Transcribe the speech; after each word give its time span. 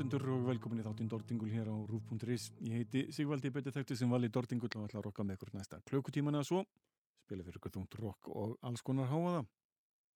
Hlustundur 0.00 0.30
og 0.32 0.46
velkomin 0.46 0.78
í 0.80 0.84
þáttinn 0.86 1.08
Dordingul 1.12 1.50
hér 1.52 1.66
á 1.68 1.76
Rúf.is. 1.76 2.46
Ég 2.64 2.72
heiti 2.72 3.00
Sigvaldi 3.12 3.50
Bötti 3.52 3.68
Þekkti 3.68 3.98
sem 4.00 4.08
vali 4.08 4.30
Dordingul 4.32 4.70
og 4.70 4.86
ætla 4.86 4.96
að 4.96 5.04
rokka 5.04 5.26
með 5.28 5.36
ykkur 5.36 5.50
næsta 5.52 5.80
klökutíman 5.90 6.38
eða 6.38 6.46
svo. 6.48 6.60
Spila 7.26 7.44
fyrir 7.44 7.58
ykkur 7.60 7.74
þungt 7.74 7.96
rock 8.00 8.30
og 8.32 8.54
alls 8.64 8.80
konar 8.80 9.10
háaða. 9.10 9.42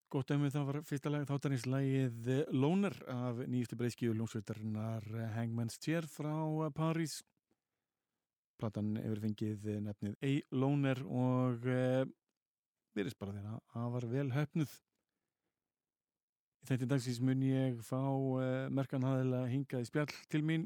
Gott 0.08 0.32
ef 0.32 0.46
það 0.54 0.64
var 0.70 0.78
fyrsta 0.88 1.12
lag 1.12 1.26
þáttarins 1.28 1.66
lagið 1.68 2.30
Loner 2.56 2.96
af 3.12 3.44
nýjustu 3.44 3.76
breyskíu 3.76 4.16
ljónsveitarinnar 4.16 5.04
Hangman's 5.36 5.76
Chair 5.76 6.08
frá 6.08 6.32
París. 6.72 7.18
Platan 8.56 8.96
hefur 9.02 9.20
fengið 9.26 9.68
nefnið 9.84 10.16
A. 10.16 10.32
Loner 10.64 11.04
og 11.04 11.68
e, 11.68 12.08
virðist 12.96 13.20
bara 13.20 13.36
þeirra 13.36 13.60
að 13.76 13.94
var 13.98 14.10
vel 14.16 14.28
höfnuð. 14.32 14.80
Þetta 16.64 16.86
dagsins 16.88 17.18
mun 17.20 17.42
ég 17.44 17.80
fá 17.84 18.00
uh, 18.00 18.70
merkan 18.72 19.04
haðilega 19.04 19.50
hingað 19.52 19.82
í 19.84 19.88
spjall 19.90 20.14
til 20.32 20.40
mín, 20.48 20.62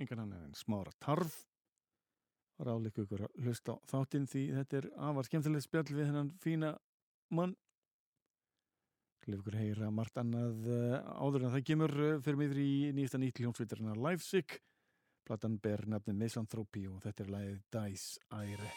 engan 0.00 0.22
hann 0.22 0.32
er 0.32 0.46
en 0.46 0.56
smára 0.56 0.94
tarf. 1.04 1.34
Það 2.54 2.64
er 2.64 2.70
áleiku 2.72 3.04
ykkur 3.04 3.24
að 3.26 3.42
hlusta 3.44 3.74
á 3.76 3.76
þáttinn 3.90 4.30
því 4.30 4.44
þetta 4.56 4.78
er 4.78 4.88
afar 5.10 5.28
skemmtilegt 5.28 5.66
spjall 5.66 5.90
við 5.90 6.08
hennan 6.08 6.30
fína 6.40 6.70
mann. 7.36 7.52
Leif 9.28 9.42
ykkur 9.42 9.58
heyra 9.60 9.90
margt 9.92 10.16
annað 10.22 10.64
uh, 10.64 10.96
áður 11.20 11.44
en 11.44 11.54
það 11.58 11.68
kemur 11.68 11.92
uh, 11.98 12.16
fyrir 12.24 12.40
mig 12.40 12.56
í 12.64 12.92
nýjasta 12.96 13.20
nýtt 13.20 13.44
hljómsveitarina 13.44 14.00
Lifesick. 14.00 14.62
Platan 15.28 15.60
ber 15.60 15.84
nafni 15.92 16.16
Misanthropy 16.16 16.88
og 16.88 17.04
þetta 17.04 17.24
er 17.24 17.32
lagið 17.36 17.60
Dice 17.76 18.16
Ære. 18.32 18.72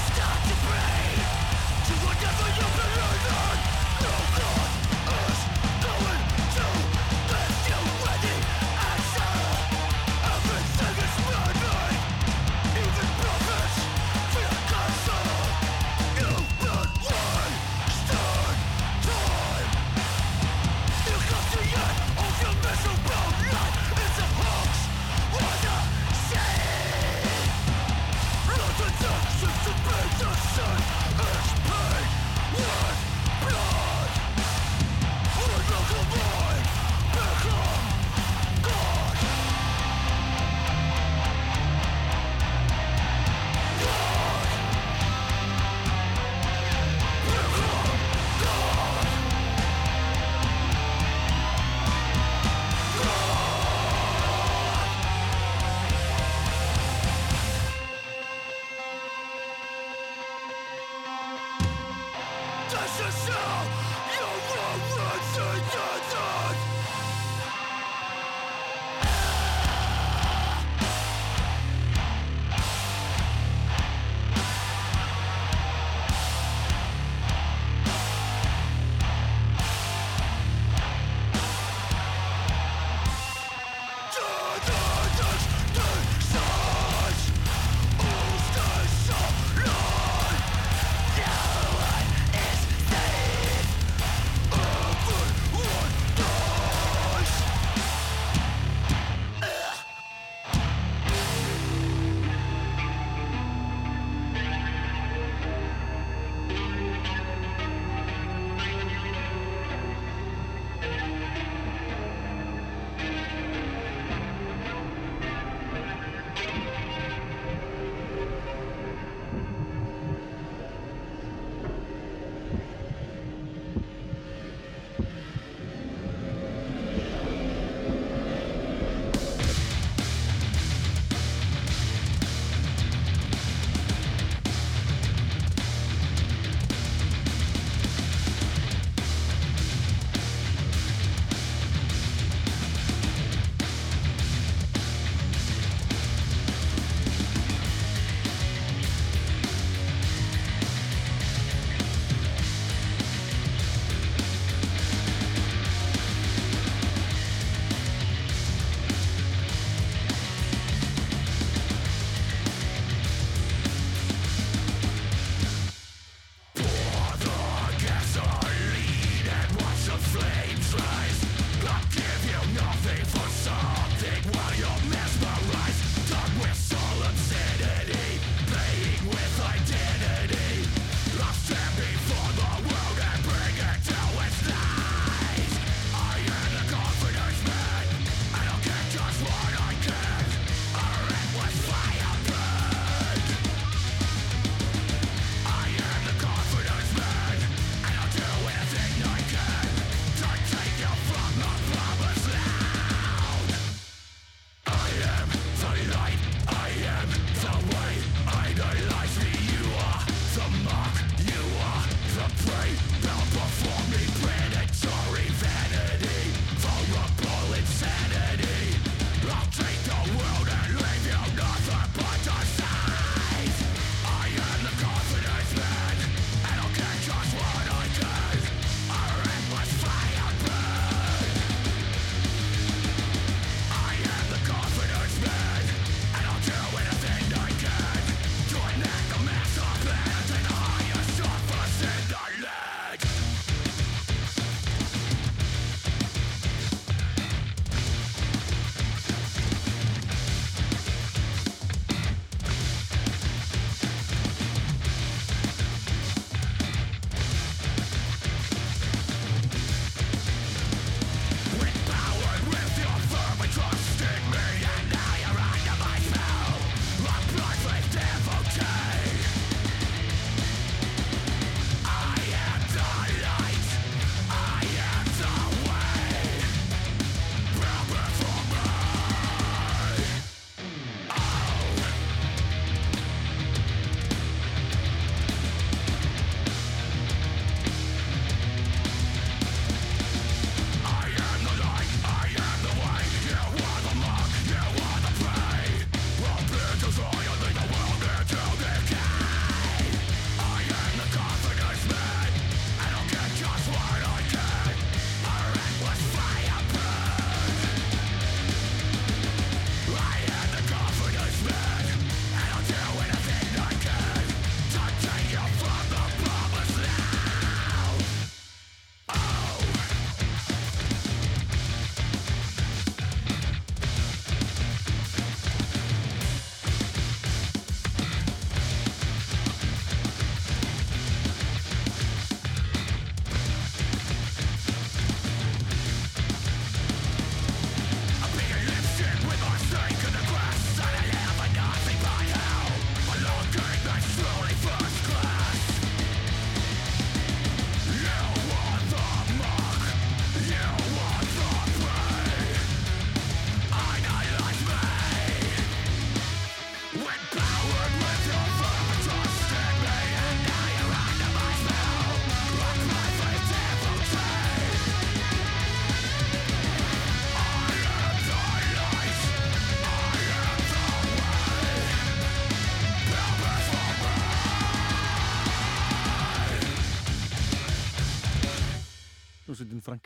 Start 0.00 0.42
to 0.44 0.54
pray 0.66 1.14
to 1.86 1.94
whatever 2.04 2.48
you 2.56 2.66
believe 2.76 3.26
in. 3.30 3.58
No 4.02 4.10
God. 4.38 4.59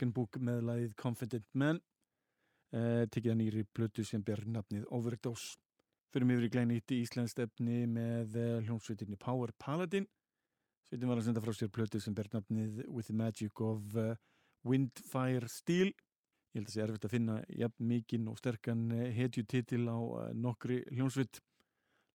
Frankenbook 0.05 0.37
með 0.37 0.65
lagið 0.67 0.91
Confident 1.01 1.47
Man 1.57 1.79
uh, 2.75 3.05
tekið 3.09 3.31
að 3.31 3.37
nýri 3.39 3.63
blötu 3.73 4.03
sem 4.05 4.21
ber 4.21 4.43
nafnið 4.45 4.85
Overdose. 4.93 5.57
Fyrir 6.13 6.27
mig 6.27 6.43
í 6.45 6.49
glænýtt 6.53 6.91
í 6.93 7.01
Íslands 7.01 7.33
stefni 7.33 7.85
með 7.89 8.37
uh, 8.37 8.61
hljómsveitinni 8.67 9.17
Power 9.17 9.51
Paladin. 9.57 10.05
Sveitin 10.85 11.09
var 11.09 11.17
að 11.17 11.29
senda 11.29 11.41
frá 11.41 11.53
sér 11.57 11.71
blötu 11.73 11.99
sem 11.99 12.13
ber 12.13 12.29
nafnið 12.33 12.85
With 12.85 13.09
the 13.09 13.17
Magic 13.17 13.61
of 13.61 13.97
uh, 13.97 14.13
Windfire 14.63 15.49
Steel. 15.49 15.89
Ég 16.53 16.61
held 16.61 16.69
að 16.69 16.69
það 16.69 16.77
sé 16.77 16.85
erfitt 16.85 17.07
að 17.09 17.15
finna 17.15 17.39
jafn 17.49 17.89
mikinn 17.89 18.29
og 18.29 18.37
sterkan 18.39 18.85
hetjutitil 19.15 19.89
á 19.89 19.99
nokkri 20.37 20.83
hljómsveit. 20.93 21.41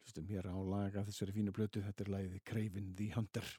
Hlustum 0.04 0.30
hér 0.30 0.46
á 0.46 0.56
laga 0.62 1.02
þessari 1.10 1.34
fínu 1.34 1.52
blötu 1.52 1.82
þetta 1.82 2.06
er 2.06 2.14
lagið 2.14 2.40
Craven 2.46 2.94
the 2.96 3.10
Hunter 3.18 3.50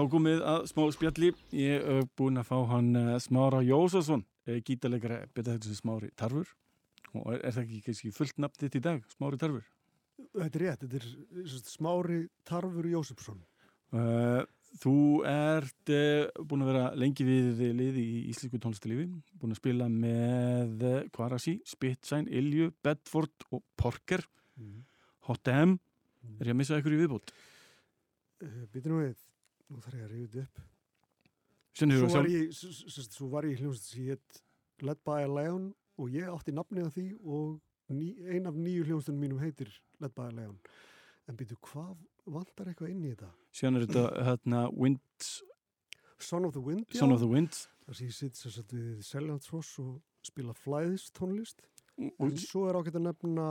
þá 0.00 0.12
komið 0.14 0.42
að 0.48 0.62
smá 0.70 0.82
spjalli. 0.96 1.30
Ég 1.56 1.84
hef 1.84 2.08
búin 2.18 2.40
að 2.40 2.48
fá 2.48 2.56
hann 2.70 2.88
uh, 2.96 3.18
Smára 3.20 3.60
Jósasson, 3.66 4.24
uh, 4.48 4.56
gítarleikara, 4.64 5.20
betið 5.34 5.52
þetta 5.52 5.68
sem 5.68 5.78
Smári 5.78 6.08
Tarfur. 6.16 6.48
Og 7.12 7.28
er, 7.34 7.42
er 7.44 7.54
það 7.56 7.62
ekki 7.66 7.82
kannski 7.88 8.14
fullt 8.16 8.40
nafn 8.40 8.62
þitt 8.62 8.80
í 8.80 8.82
dag, 8.86 9.04
Smári 9.12 9.40
Tarfur? 9.42 9.68
Þetta 10.30 10.60
er 10.60 10.64
rétt, 10.64 10.86
þetta 10.86 10.98
er 11.00 11.46
sagt, 11.52 11.70
Smári 11.74 12.22
Tarfur 12.48 12.88
Jósefsson. 12.90 13.44
Uh, 13.90 14.42
þú 14.80 14.96
ert 15.26 15.92
uh, 15.92 16.44
búin 16.46 16.64
að 16.64 16.72
vera 16.72 16.84
lengi 16.98 17.26
við 17.26 17.64
liði 17.74 18.04
í 18.06 18.18
íslensku 18.30 18.60
tónlistalífi, 18.62 19.08
búin 19.40 19.52
að 19.56 19.60
spila 19.60 19.88
með 19.92 20.84
Kvarasi, 21.12 21.58
Spitsign, 21.66 22.30
Ilju, 22.30 22.70
Bedford 22.84 23.50
og 23.50 23.64
Porker, 23.76 24.24
Mm. 24.60 24.82
Hot 25.28 25.48
M. 25.48 25.78
Er 26.36 26.50
ég 26.50 26.52
að 26.52 26.58
missa 26.60 26.76
ykkur 26.80 26.92
í 26.92 27.00
viðbútt? 27.00 27.30
Uh, 28.44 28.64
Býtum 28.72 28.98
við, 29.00 29.14
nú 29.70 29.80
þarf 29.84 29.98
ég 29.98 30.06
að 30.06 30.14
ríða 30.14 30.44
upp. 30.44 30.62
Svo 31.80 32.08
var 32.12 32.28
ég, 32.28 32.50
svo 32.52 33.28
var 33.30 33.46
ég 33.48 33.56
í 33.56 33.62
hljómsveit 33.62 33.86
sem 33.86 34.08
hétt 34.10 34.40
Led 34.84 35.00
by 35.06 35.24
a 35.24 35.28
Lion 35.30 35.68
og 36.00 36.14
ég 36.14 36.28
átti 36.32 36.54
nafnið 36.56 36.88
á 36.88 36.90
því 36.94 37.06
og 37.20 37.60
ný, 37.92 38.08
ein 38.32 38.48
af 38.48 38.56
nýju 38.56 38.86
hljómsveitunum 38.88 39.20
mínum 39.22 39.42
heitir 39.42 39.70
Led 40.02 40.14
by 40.16 40.26
a 40.28 40.34
Lion. 40.34 40.56
En 41.28 41.38
býtu, 41.38 41.56
hvað 41.62 41.94
vantar 42.26 42.70
eitthvað 42.70 42.92
inn 42.94 43.04
í 43.04 43.12
þetta? 43.14 43.30
Síðan 43.54 43.78
er 43.78 43.86
þetta 43.86 44.04
hérna, 44.28 44.64
Winds, 44.74 45.30
Son 46.20 46.44
of 46.44 46.52
the 46.52 46.60
Wind, 46.60 46.86
já. 46.90 46.98
Son 47.00 47.14
of 47.14 47.22
the 47.22 47.28
Winds. 47.30 47.68
Þar 47.86 47.96
sem 47.96 48.10
ég 48.10 48.16
sitt 48.16 48.36
sem 48.36 48.52
sagt 48.52 48.74
við 48.76 49.04
Seljandsfoss 49.06 49.76
og 49.80 50.00
spila 50.26 50.52
flæðis 50.56 51.06
tónlist. 51.16 51.64
Og, 52.00 52.10
En 52.26 52.36
svo 52.40 52.66
er 52.68 52.76
ágætt 52.76 52.98
að 52.98 53.06
nefna, 53.06 53.46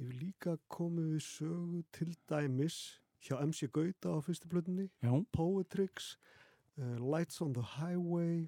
ég 0.00 0.08
vil 0.08 0.18
líka 0.24 0.56
komið 0.72 1.12
við 1.14 1.22
sögu 1.26 1.84
til 1.94 2.10
dæmis 2.30 2.80
hjá 3.20 3.38
MC 3.44 3.70
Gauta 3.72 4.16
á 4.16 4.18
fyrstu 4.24 4.48
plötunni, 4.50 4.88
já, 5.02 5.12
Poetrix, 5.34 6.14
uh, 6.78 6.96
Lights 6.98 7.40
on 7.44 7.52
the 7.56 7.64
Highway 7.76 8.46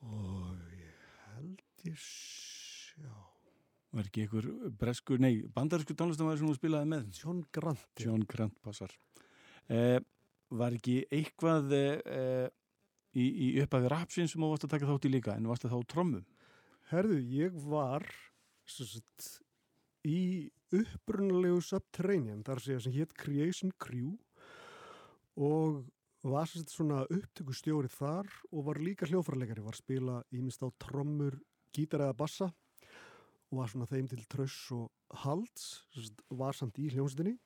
og 0.00 0.56
ég 0.74 1.02
held 1.34 1.64
ég 1.86 1.98
sjá, 2.00 3.12
var 3.92 4.08
ekki 4.08 4.24
ykkur 4.26 4.48
breskur, 4.80 5.20
nei, 5.22 5.42
bandarísku 5.54 5.96
tónlistamæður 5.98 6.40
sem 6.40 6.48
hún 6.50 6.58
spilaði 6.58 6.90
með. 6.92 7.10
John 7.20 7.42
Grant. 7.52 7.84
John 8.00 8.24
Grant 8.28 8.56
passar. 8.64 8.94
Eh, 9.70 9.98
var 10.50 10.74
ekki 10.74 11.02
eitthvað 11.14 11.74
eh, 11.76 12.48
í, 13.14 13.26
í 13.26 13.50
upphafi 13.62 13.90
rapsins 13.92 14.34
sem 14.34 14.42
þú 14.42 14.52
varst 14.54 14.66
að 14.66 14.74
taka 14.76 14.88
þátt 14.88 15.06
í 15.06 15.12
líka, 15.14 15.36
en 15.36 15.48
varst 15.50 15.66
það 15.66 15.76
þá 15.76 15.92
trommum? 15.94 16.26
Herðu, 16.90 17.20
ég 17.30 17.60
var 17.70 18.06
sem 18.70 18.88
sagt, 18.88 19.28
í 20.06 20.50
upprunalegu 20.74 21.60
Subterranean, 21.64 22.44
þar 22.46 22.62
sé 22.62 22.78
sem 22.80 22.94
hétt 22.94 23.14
Creation 23.18 23.72
Crew 23.82 24.14
og 25.40 25.82
var 26.22 26.48
sagt 26.48 26.72
svona 26.72 27.02
upptökustjórið 27.08 27.94
þar 27.96 28.28
og 28.52 28.66
var 28.66 28.80
líka 28.82 29.08
hljófarleikari, 29.08 29.64
var 29.64 29.76
að 29.76 29.82
spila 29.82 30.16
ímist 30.36 30.62
á 30.62 30.68
trommur, 30.82 31.38
gítar 31.74 32.04
eða 32.04 32.18
bassa 32.18 32.50
og 33.50 33.62
var 33.62 33.70
svona 33.72 33.88
þeim 33.90 34.10
til 34.10 34.24
tröss 34.30 34.58
og 34.76 34.90
halds, 35.24 35.86
var 36.28 36.54
samt 36.56 36.78
í 36.78 36.90
hljómsveitinni 36.92 37.38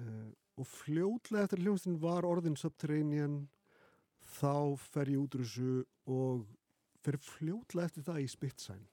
uh, 0.00 0.30
og 0.58 0.70
fljótlega 0.70 1.46
eftir 1.46 1.60
að 1.60 1.68
hljómsveitin 1.68 2.00
var 2.02 2.26
orðin 2.28 2.58
Subterranean 2.58 3.44
þá 4.38 4.74
fer 4.80 5.12
ég 5.12 5.20
út 5.20 5.36
úr 5.36 5.44
þessu 5.44 5.84
og 6.10 6.48
fer 7.04 7.20
fljótlega 7.20 7.90
eftir 7.90 8.06
það 8.06 8.24
í 8.24 8.28
Spitsign. 8.32 8.84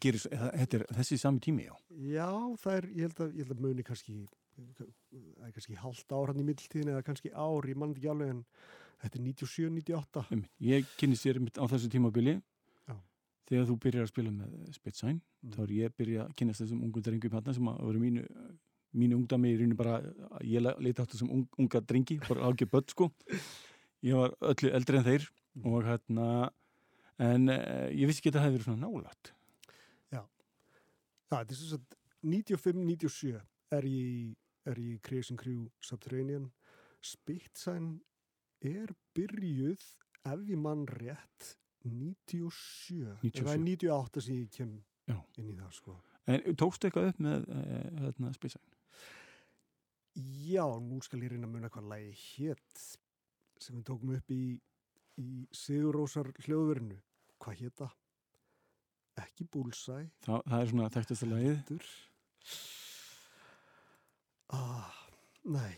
Gerir, 0.00 0.20
þetta 0.30 0.78
er 0.78 0.84
þessi 0.96 1.18
sami 1.20 1.40
tími, 1.44 1.66
já. 1.66 1.74
Já, 2.14 2.28
það 2.62 2.76
er, 2.78 2.86
ég 2.94 3.02
held 3.08 3.20
að, 3.20 3.34
ég 3.36 3.44
held 3.44 3.52
að 3.56 3.60
muni 3.66 3.82
kannski, 3.84 4.14
það 4.56 5.48
er 5.48 5.52
kannski 5.56 5.76
hálft 5.82 6.14
ár 6.14 6.30
hann 6.32 6.40
í 6.40 6.46
middeltíðin 6.46 6.92
eða 6.94 7.02
kannski 7.04 7.32
ár, 7.34 7.66
ég 7.68 7.76
mann 7.76 7.92
ekki 7.92 8.08
alveg 8.08 8.30
en 8.32 8.44
þetta 9.02 9.18
er 9.18 9.24
97, 9.26 9.68
98. 9.74 10.24
Einmitt. 10.30 10.52
Ég 10.64 10.88
kynni 11.00 11.18
sér 11.20 11.40
á 11.60 11.64
þessu 11.68 11.90
tímabili 11.92 12.36
Já. 12.88 12.94
þegar 13.50 13.68
þú 13.68 13.76
byrjar 13.84 14.06
að 14.06 14.12
spila 14.14 14.30
með 14.38 14.72
Spitsign, 14.78 15.20
Mm. 15.44 15.50
þá 15.52 15.58
er 15.66 15.72
ég 15.76 15.90
að 15.90 15.96
byrja 16.00 16.20
að 16.24 16.34
kynast 16.40 16.60
þessum 16.62 16.84
ungu 16.86 17.00
drengu 17.04 17.28
í 17.28 17.30
panna 17.34 17.52
sem 17.52 17.66
að 17.68 17.80
vera 17.84 18.00
mínu 18.00 18.22
mínu 18.96 19.16
ungdami 19.18 19.50
í 19.52 19.56
rauninu 19.58 19.76
bara 19.76 19.98
ég 20.40 20.62
leita 20.80 21.02
átt 21.04 21.10
þessum 21.12 21.28
ung, 21.34 21.42
unga 21.58 21.80
drengi 21.84 22.16
bara 22.24 22.46
ágjör 22.48 22.70
börn 22.72 22.88
sko 22.88 23.10
ég 24.00 24.14
var 24.16 24.32
öllu 24.40 24.70
eldri 24.72 24.96
en 24.96 25.04
þeir 25.04 25.26
Mm. 25.54 25.66
og 25.68 25.84
hérna 25.84 26.50
en 27.20 27.48
eh, 27.52 27.90
ég 27.92 28.08
vissi 28.08 28.22
ekki 28.24 28.32
að 28.32 28.38
það 28.40 28.44
hefði 28.46 28.56
verið 28.56 28.64
svona 28.70 28.86
nálægt 28.88 29.28
Þetta 31.42 31.54
er 31.54 31.60
sem 31.60 31.72
sagt 31.74 31.96
95-97 32.24 33.34
er 33.74 33.88
ég, 33.88 34.34
er 34.70 34.80
ég 34.80 34.96
í 34.96 35.02
Creation 35.04 35.38
Crew 35.40 35.66
Subterranean. 35.84 36.48
Spitsign 37.04 37.98
er 38.64 38.94
byrjuð, 39.16 39.84
ef 40.24 40.44
ég 40.48 40.60
mann 40.60 40.86
rétt, 40.88 41.54
97. 41.84 43.18
97. 43.20 43.44
Það 43.44 43.54
er 43.54 43.64
98 43.66 44.24
sem 44.24 44.38
ég 44.38 44.52
kem 44.54 44.76
Já. 45.10 45.18
inn 45.36 45.50
í 45.52 45.56
það, 45.58 45.72
sko. 45.76 45.96
en 46.32 46.56
tókstu 46.56 46.88
eitthvað 46.88 47.10
upp 47.10 47.18
með 47.26 47.48
eh, 47.52 47.88
hérna, 48.00 48.32
Spitsign? 48.36 48.70
Já, 50.46 50.64
nú 50.80 51.00
skal 51.02 51.24
ég 51.26 51.34
reyna 51.34 51.48
að 51.48 51.56
muna 51.56 51.72
hvað 51.74 51.90
lagi 51.90 52.12
hétt 52.14 52.84
sem 53.60 53.74
við 53.76 53.84
tókum 53.90 54.14
upp 54.14 54.30
í, 54.30 54.54
í 55.20 55.28
Sigurósar 55.54 56.30
hljóðverinu. 56.46 57.00
Hvað 57.42 57.60
hétt 57.60 57.80
það? 57.82 57.96
Ekki 59.24 59.46
búlsæ, 59.52 59.98
Þa, 60.26 60.38
það 60.44 60.60
er 60.60 60.70
svona 60.72 60.90
þekktasta 60.94 61.28
lagið 61.30 61.62
Dur. 61.70 61.88
Ah, 64.54 64.92
nei, 65.48 65.72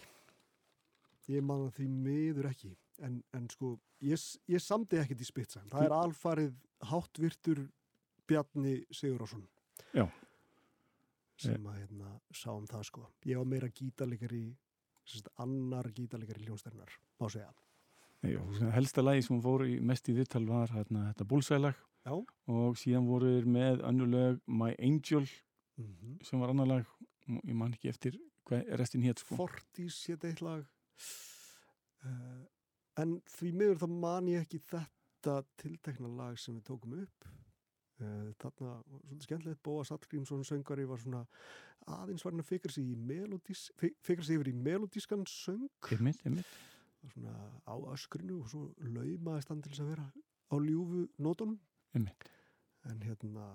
ég 1.31 1.45
man 1.47 1.67
það 1.67 1.79
því 1.79 1.87
miður 1.93 2.51
ekki. 2.51 2.73
En, 3.07 3.19
en 3.37 3.49
sko, 3.53 3.75
ég, 4.05 4.21
ég 4.51 4.63
samdi 4.63 4.99
ekkert 5.01 5.23
í 5.23 5.29
spitsan. 5.29 5.67
Það 5.73 5.87
er 5.87 5.95
alfarið 5.97 6.55
háttvirtur 6.91 7.67
Bjarni 8.27 8.79
Sigurásson. 8.91 9.45
Já. 9.95 10.07
Sem 11.41 11.67
að 11.69 11.83
hérna 11.83 12.15
sá 12.35 12.49
um 12.55 12.67
það 12.69 12.87
sko. 12.89 13.05
Ég 13.29 13.39
var 13.39 13.49
meira 13.49 13.69
gítarleikari, 13.69 14.47
sérst, 15.05 15.29
annar 15.45 15.91
gítarleikari 15.95 16.47
hljónstærinar, 16.49 16.97
má 17.21 17.29
segja. 17.33 17.53
Já, 18.25 18.41
svona 18.57 18.73
helsta 18.75 19.05
lagi 19.05 19.23
sem 19.23 19.37
hún 19.37 19.45
fór 19.45 19.67
í 19.69 19.77
mest 19.85 20.09
í 20.11 20.15
vittal 20.17 20.47
var 20.49 20.73
hérna, 20.73 21.11
þetta 21.13 21.29
búlsælag 21.29 21.77
Já. 22.07 22.14
og 22.47 22.79
síðan 22.79 23.09
voru 23.09 23.33
þeir 23.35 23.51
með 23.51 23.83
annu 23.88 24.07
lög 24.07 24.40
My 24.47 24.75
Angel 24.79 25.27
Mm 25.77 26.19
sem 26.25 26.40
var 26.40 26.53
annar 26.53 26.66
lag 26.66 26.85
og 27.29 27.40
ég 27.45 27.57
man 27.57 27.75
ekki 27.75 27.90
eftir 27.90 28.16
hvað 28.49 28.69
restin 28.81 29.05
hétt 29.05 29.21
sko. 29.21 29.37
Fortís 29.37 29.99
hétt 30.09 30.25
eitt 30.25 30.40
lag 30.45 30.62
uh, 32.07 32.45
en 33.03 33.19
því 33.35 33.51
miður 33.53 33.83
þá 33.83 33.88
man 33.92 34.31
ég 34.31 34.47
ekki 34.47 34.62
þetta 34.71 35.35
tiltekna 35.61 36.09
lag 36.09 36.38
sem 36.40 36.57
við 36.57 36.64
tókum 36.71 36.97
upp 37.03 37.29
uh, 37.29 38.33
þarna, 38.40 38.73
svolítið 38.87 39.29
skemmtilegt 39.29 39.62
Bóas 39.69 39.92
Hallgrímsson 39.92 40.47
söngari 40.49 40.88
var 40.88 41.03
svona 41.03 41.27
aðeins 41.99 42.25
var 42.25 42.33
hann 42.33 42.42
að 42.47 42.51
fikra 42.55 42.73
sig, 42.73 42.88
yfir 44.38 44.51
í 44.51 44.57
melodískan 44.57 45.27
söng 45.29 45.69
einmitt, 45.92 46.25
einmitt. 46.25 46.57
svona 47.12 47.37
á 47.69 47.75
öskrinu 47.92 48.40
og 48.40 48.51
svo 48.51 48.71
laumaðist 48.81 49.53
hann 49.53 49.61
til 49.61 49.75
þess 49.75 49.85
að 49.85 49.92
vera 49.92 50.09
á 50.49 50.57
ljúfu 50.57 51.05
nótunum 51.21 51.61
Einmitt. 51.97 52.29
en 52.87 53.01
hérna 53.03 53.47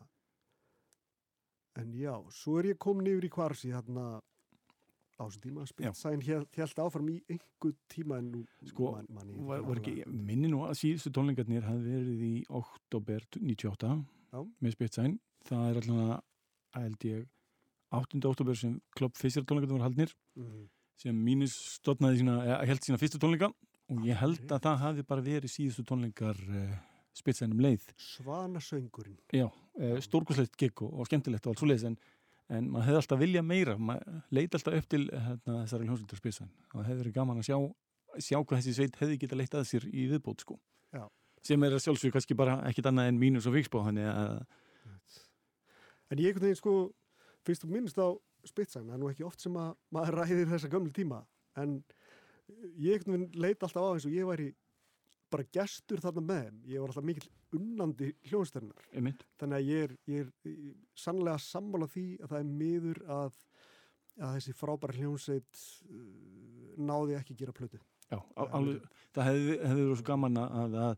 en 1.80 1.94
já, 1.96 2.16
svo 2.36 2.58
er 2.60 2.74
ég 2.74 2.80
komin 2.84 3.08
yfir 3.14 3.30
í 3.30 3.32
kvarsi 3.32 3.72
hérna 3.72 4.20
á 4.20 5.24
þessum 5.24 5.44
tíma, 5.46 5.64
spilsæn 5.70 6.24
held 6.26 6.82
áfram 6.84 7.10
í 7.14 7.20
einhver 7.32 7.76
tíma 7.94 8.18
en 8.20 8.32
nú 8.34 8.42
Sko, 8.68 8.92
man, 8.98 9.08
man 9.14 9.32
var, 9.48 9.62
var 9.68 9.80
ekki, 9.80 10.02
minni 10.10 10.50
nú 10.52 10.64
að 10.66 10.76
síðustu 10.82 11.14
tónleikarnir 11.16 11.64
hafði 11.68 11.94
verið 12.00 12.26
í 12.28 12.34
oktober 12.60 13.24
98 13.38 13.94
Já. 14.34 14.42
með 14.66 14.76
Spitsign 14.76 15.16
það 15.48 15.64
er 15.70 15.80
allavega, 15.84 16.20
held 16.82 17.08
ég 17.08 17.28
8. 17.92 18.22
oktober 18.32 18.56
sem 18.58 18.76
Klopp 18.98 19.18
Fischer 19.20 19.44
tónleikarnir 19.48 19.80
var 19.80 19.88
haldnir 19.90 20.14
Mhm. 20.36 20.68
sem 21.02 21.16
mínus 21.26 21.56
stotnaði 21.80 22.20
sína, 22.22 22.36
held 22.66 22.82
sína 22.84 22.98
fyrstu 23.02 23.18
tónleika 23.22 23.48
og 23.92 24.04
ég 24.06 24.16
held 24.20 24.44
að 24.52 24.62
það 24.68 24.78
hafi 24.86 25.04
bara 25.08 25.22
verið 25.22 25.50
síðustu 25.52 25.84
tónleikar 25.88 26.38
uh, 26.50 26.76
Spitsign 27.17 27.52
um 27.56 27.62
leið. 27.63 27.86
Svanasöngurinn. 28.00 29.19
Já, 29.36 29.47
uh, 29.50 30.00
stórkoslegt 30.04 30.58
gig 30.60 30.82
og, 30.86 30.93
og 31.02 31.10
skemmtilegt 31.10 31.45
og 31.45 31.54
allt 31.54 31.63
svo 31.63 31.69
leiðis 31.69 31.89
en, 31.89 31.97
en 32.56 32.69
maður 32.71 32.88
hefði 32.89 33.02
alltaf 33.02 33.21
vilja 33.21 33.45
meira. 33.45 33.78
Maður 33.78 34.21
leiti 34.32 34.60
alltaf 34.60 34.78
upp 34.80 34.91
til 34.91 35.04
hérna, 35.12 35.62
þessari 35.65 35.89
hljómsveitur 35.89 36.21
Spitsign 36.21 36.52
og 36.74 36.86
hefði 36.86 37.02
verið 37.04 37.17
gaman 37.19 37.43
að 37.43 37.50
sjá 37.52 37.58
sjá 38.19 38.39
hvað 38.39 38.60
þessi 38.60 38.74
sveit 38.76 38.97
hefði 39.00 39.19
geta 39.21 39.38
leitt 39.39 39.56
að 39.56 39.67
sér 39.69 39.88
í 39.88 40.08
viðbót 40.12 40.43
sko. 40.43 40.58
Já. 40.91 41.06
sem 41.41 41.63
er 41.63 41.74
að 41.74 41.84
sjálfsög 41.86 42.12
kannski 42.13 42.36
bara 42.38 42.60
ekkit 42.67 42.89
annað 42.89 43.08
en 43.10 43.19
mínus 43.21 43.47
og 43.50 43.56
vikspó 43.56 43.82
en 43.88 43.97
ég 46.19 46.28
einhvern 46.28 46.43
veginn 46.43 46.60
sko 46.60 46.74
fyrst 47.47 47.63
og 47.65 47.71
minnst 47.71 47.97
á 47.97 48.12
spitsæn 48.45 48.89
það 48.89 48.95
er 48.97 49.02
nú 49.02 49.10
ekki 49.12 49.26
oft 49.26 49.41
sem 49.41 49.56
að 49.58 49.71
maður 49.95 50.17
ræðir 50.19 50.52
þessa 50.52 50.71
gömlu 50.74 50.91
tíma 50.93 51.21
en 51.58 51.80
ég 52.76 52.97
einhvern 52.97 53.15
veginn 53.15 53.39
leit 53.39 53.63
alltaf 53.63 53.88
á 53.88 53.93
eins 53.93 54.08
og 54.10 54.17
ég 54.17 54.28
væri 54.28 54.50
bara 55.32 55.48
gestur 55.58 56.02
þarna 56.04 56.24
með 56.28 56.41
þeim 56.48 56.65
ég 56.72 56.84
var 56.84 56.94
alltaf 56.94 57.08
mikill 57.08 57.30
unnandi 57.58 58.10
hljónstærinar 58.30 58.89
einmitt, 58.96 59.24
þannig 59.39 59.58
að 59.58 59.72
ég 59.72 59.86
er, 59.86 59.96
ég 60.12 60.26
er 60.26 60.74
sannlega 60.98 61.41
sammála 61.44 61.89
því 61.91 62.06
að 62.22 62.34
það 62.34 62.41
er 62.41 62.52
miður 62.62 63.02
að 63.20 63.39
að 64.22 64.36
þessi 64.38 64.54
frábæra 64.58 64.98
hljónsveit 64.98 65.62
uh, 65.88 66.02
náði 66.82 67.15
ekki 67.20 67.36
að 67.36 67.46
gera 67.46 67.56
plötu 67.56 67.80
Já, 68.12 68.17
alveg, 68.36 68.84
það 69.15 69.28
hefði, 69.30 69.54
hefði 69.56 69.84
verið 69.86 69.98
svo 70.02 70.08
gaman 70.10 70.39
að, 70.41 70.56
að 70.60 70.74
það 70.76 70.98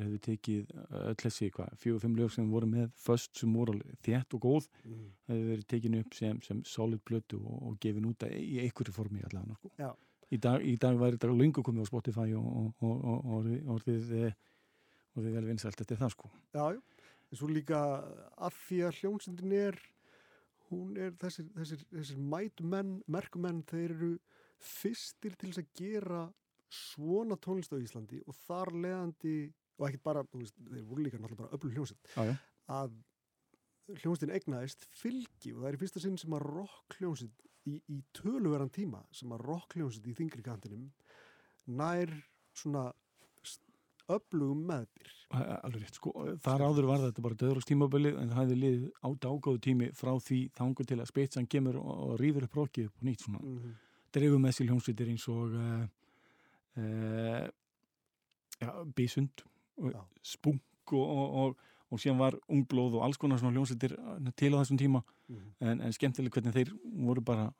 hefði 0.00 0.18
tekið 0.26 0.74
öll 1.00 1.14
þessi, 1.18 1.48
hvað, 1.56 1.72
fjögur, 1.82 2.02
fimm 2.04 2.18
lög 2.18 2.34
sem 2.34 2.50
voru 2.52 2.68
með 2.70 2.90
först 3.00 3.40
sem 3.40 3.56
voru 3.56 3.78
þétt 4.04 4.36
og 4.36 4.44
góð 4.44 4.68
mm. 4.84 5.06
hefði 5.30 5.48
verið 5.48 5.66
tekinu 5.72 6.02
upp 6.04 6.16
sem, 6.18 6.42
sem 6.46 6.60
solid 6.68 7.02
plötu 7.08 7.40
og, 7.40 7.56
og 7.70 7.80
gefin 7.82 8.06
út 8.10 8.26
í 8.28 8.60
einhverju 8.62 8.94
formi 8.94 9.24
allavega, 9.26 9.56
sko. 9.58 9.72
Já. 9.80 9.90
Í 10.30 10.38
dag, 10.38 10.62
í 10.62 10.76
dag 10.78 10.98
væri 10.98 11.18
þetta 11.18 11.32
lungu 11.34 11.62
komið 11.66 11.86
á 11.86 11.90
Spotify 11.90 12.28
og, 12.38 12.70
og, 12.86 13.06
og 13.12 13.30
orðið 13.40 13.70
orðið 13.70 15.34
vel 15.34 15.46
vinsælt 15.48 15.80
eftir 15.82 15.98
það, 15.98 16.12
sko. 16.14 16.30
Já, 16.54 16.76
já, 16.76 17.08
en 17.30 17.40
svo 17.40 17.48
líka 17.50 17.80
af 18.38 18.58
því 18.68 18.82
að 18.86 19.00
hljónsendin 19.00 19.56
er 19.58 19.80
hún 20.70 20.94
er 20.98 21.14
þessir, 21.18 21.48
þessir, 21.56 21.82
þessir 21.90 22.20
mætumenn, 22.30 23.00
merkumenn, 23.10 23.64
þeir 23.66 23.96
eru 23.96 24.12
fyrstir 24.60 25.34
til 25.40 25.50
þess 25.50 25.64
að 25.64 25.72
gera 25.80 26.24
svona 26.70 27.38
tónlist 27.42 27.74
á 27.74 27.82
Íslandi 27.82 28.20
og 28.28 28.36
þar 28.46 28.70
leðandi, 28.76 29.36
og 29.80 29.88
ekkert 29.88 30.06
bara 30.06 30.24
veist, 30.30 30.58
þeir 30.68 30.86
voru 30.86 31.06
líka 31.06 31.18
náttúrulega 31.18 31.42
bara 31.46 31.58
öflug 31.58 31.74
hljómsett 31.74 32.12
Já, 32.14 32.22
já. 32.30 32.34
að 32.70 32.98
hljómsveitin 33.98 34.34
egnaðist 34.36 34.86
fylgi 34.94 35.54
og 35.54 35.64
það 35.64 35.70
er 35.70 35.78
í 35.78 35.80
fyrsta 35.80 36.02
sinn 36.04 36.18
sem 36.20 36.36
að 36.36 36.46
rock 36.46 36.98
hljómsveit 37.00 37.46
í, 37.68 37.76
í 37.76 38.00
töluveran 38.16 38.72
tíma 38.72 39.02
sem 39.12 39.32
að 39.32 39.44
rock 39.48 39.76
hljómsveit 39.76 40.10
í 40.10 40.16
þingri 40.16 40.44
kantinum 40.46 40.88
nær 41.66 42.12
svona 42.56 42.88
öflugum 44.10 44.64
meðbyr 44.68 45.16
Alveg 45.30 45.84
rétt, 45.84 45.94
sko, 45.94 46.10
þar 46.42 46.64
áður 46.66 46.88
var 46.88 47.04
þetta 47.04 47.22
bara 47.22 47.38
döðrústímabili 47.38 48.10
en 48.18 48.32
það 48.32 48.40
hefði 48.40 48.56
liðið 48.58 48.86
át 49.06 49.26
ágáðu 49.30 49.60
tími 49.62 49.90
frá 49.94 50.10
því 50.18 50.40
þangu 50.58 50.86
til 50.90 50.98
að 50.98 51.10
Speitsan 51.12 51.46
kemur 51.50 51.78
og, 51.78 51.92
og 52.06 52.16
rýfur 52.18 52.46
upp 52.48 52.58
rokkið 52.58 52.88
upp 52.88 52.98
og 52.98 53.06
nýtt 53.06 53.24
svona 53.26 53.42
mm 53.42 53.58
-hmm. 53.58 53.76
dreifum 54.16 54.42
með 54.42 54.56
sér 54.56 54.70
hljómsveitir 54.70 55.12
eins 55.12 55.28
og 55.28 55.54
uh, 55.54 55.84
uh, 56.82 57.46
ja, 58.60 58.72
Bísund 58.96 59.44
og. 59.78 60.02
Spunk 60.22 60.92
og, 60.92 61.06
og, 61.08 61.34
og, 61.42 61.56
og 61.90 61.98
síðan 61.98 62.18
var 62.18 62.36
Ungblóð 62.48 62.94
og 62.98 63.04
alls 63.04 63.18
konar 63.18 63.38
svona 63.38 63.52
hljómsveitir 63.56 63.96
til 64.36 64.52
á 64.54 64.58
þessum 64.62 64.78
tíma 64.78 65.02
Mm 65.30 65.36
-hmm. 65.36 65.52
en, 65.60 65.80
en 65.80 65.92
skemmtileg 65.92 66.32
hvernig 66.32 66.52
þeir 66.54 66.70
voru 67.06 67.20
bara 67.20 67.52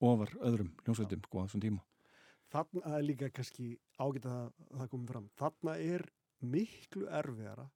ofar 0.00 0.28
öðrum 0.42 0.70
hljómsveitum 0.84 1.20
sko 1.24 1.38
á 1.38 1.46
þessum 1.46 1.60
tíma 1.60 1.80
Þarna 2.54 2.98
er 2.98 3.02
líka 3.02 3.30
kannski 3.30 3.78
ágætt 3.98 4.26
að 4.26 4.52
það 4.78 4.88
komið 4.90 5.08
fram. 5.08 5.30
Þarna 5.36 5.72
er 5.78 6.02
miklu 6.40 7.06
erfiðara 7.10 7.70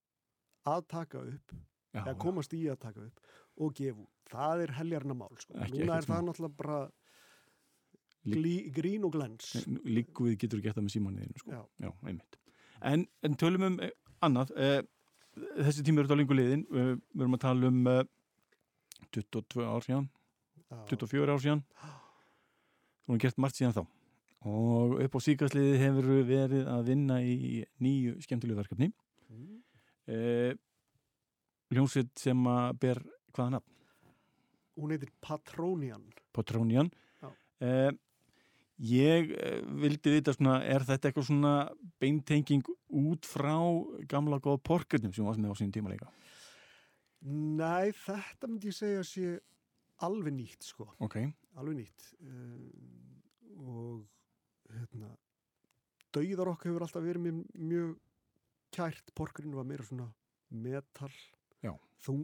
að 0.67 0.87
taka 0.89 1.19
upp, 1.19 1.53
Já, 1.95 2.01
eða 2.05 2.19
komast 2.19 2.53
í 2.55 2.69
að 2.71 2.79
taka 2.79 3.01
upp 3.01 3.21
og 3.57 3.75
gefa 3.75 3.99
út. 3.99 4.09
Það 4.31 4.63
er 4.63 4.71
heljarna 4.73 5.15
mál, 5.15 5.35
sko. 5.41 5.55
Ekki- 5.55 5.79
Núna 5.81 5.97
er 5.99 6.03
það 6.05 6.23
náttúrulega 6.25 6.57
bara 6.57 6.91
Lí- 8.25 8.35
glí, 8.35 8.71
grín 8.73 9.05
og 9.05 9.13
glens. 9.13 9.67
líku 9.85 10.25
við 10.29 10.37
getur 10.39 10.61
gett 10.63 10.77
það 10.77 10.85
með 10.85 10.95
símanniðinu 10.97 11.39
sko. 11.39 11.51
Já. 11.51 11.65
Já, 11.81 11.93
einmitt. 12.07 12.37
En, 12.83 13.07
en 13.23 13.35
tölum 13.37 13.63
um 13.63 13.81
eh, 13.81 13.91
annað. 14.23 14.51
Eh, 14.57 14.83
þessi 15.59 15.85
tími 15.87 16.03
eru 16.03 16.11
þá 16.11 16.17
lengur 16.19 16.39
liðin. 16.39 16.65
Eh, 16.69 16.95
við 17.15 17.25
erum 17.25 17.37
að 17.39 17.45
tala 17.45 17.71
um 17.71 17.81
eh, 17.93 18.03
22 19.15 19.65
ár 19.65 19.87
síðan, 19.87 20.09
Já. 20.69 20.81
24 20.93 21.35
ár 21.35 21.45
síðan. 21.45 21.63
Þú 21.79 23.15
erum 23.15 23.23
gert 23.25 23.41
margt 23.41 23.59
síðan 23.59 23.77
þá. 23.79 23.85
Og 24.49 24.95
upp 25.03 25.17
á 25.19 25.21
síkastliði 25.25 25.79
hefur 25.81 26.09
verið 26.29 26.69
að 26.71 26.91
vinna 26.93 27.19
í 27.25 27.65
nýju 27.83 28.19
skemmtilegu 28.23 28.61
verkefni. 28.61 28.93
Mm. 29.33 29.57
Eh, 30.15 30.53
Ljónsveit 31.75 32.15
sem 32.17 32.47
að 32.49 32.79
ber 32.81 33.01
hvaða 33.37 33.59
nafn? 33.59 33.73
Hún 34.79 34.95
heitir 34.95 35.11
Patronian. 35.21 36.05
Patrónian. 36.33 36.89
Já. 37.21 37.33
Eh, 37.61 37.91
ég 38.79 39.33
eh, 39.35 39.59
vildi 39.83 40.15
vita 40.15 40.35
svona, 40.37 40.61
er 40.63 40.85
þetta 40.87 41.11
eitthvað 41.11 41.29
svona 41.31 41.55
beintenging 42.03 42.69
út 43.03 43.27
frá 43.27 43.57
gamla 44.11 44.39
góða 44.43 44.63
porkernum 44.71 45.15
sem 45.15 45.27
var 45.27 45.39
með 45.41 45.55
á 45.55 45.59
sínum 45.59 45.75
tíma 45.75 45.93
líka? 45.93 46.11
Nei, 47.27 47.91
þetta 48.05 48.47
myndi 48.47 48.71
ég 48.71 48.79
segja 48.79 49.03
að 49.03 49.09
sé 49.11 49.31
alveg 50.07 50.37
nýtt, 50.37 50.69
sko. 50.71 50.87
Ok, 51.03 51.19
Alveg 51.59 51.81
nýtt. 51.81 52.05
Um, 52.23 52.69
og 53.59 54.77
hérna, 54.77 55.09
dauðar 56.15 56.53
okkur 56.53 56.71
hefur 56.71 56.85
alltaf 56.87 57.03
verið 57.03 57.25
mér 57.25 57.41
mjög 57.59 57.97
kært. 58.75 59.11
Porkurinn 59.19 59.57
var 59.59 59.67
meira 59.67 59.87
svona 59.87 60.07
metal. 60.55 61.11
Já. 61.65 61.73
Þung, 62.05 62.23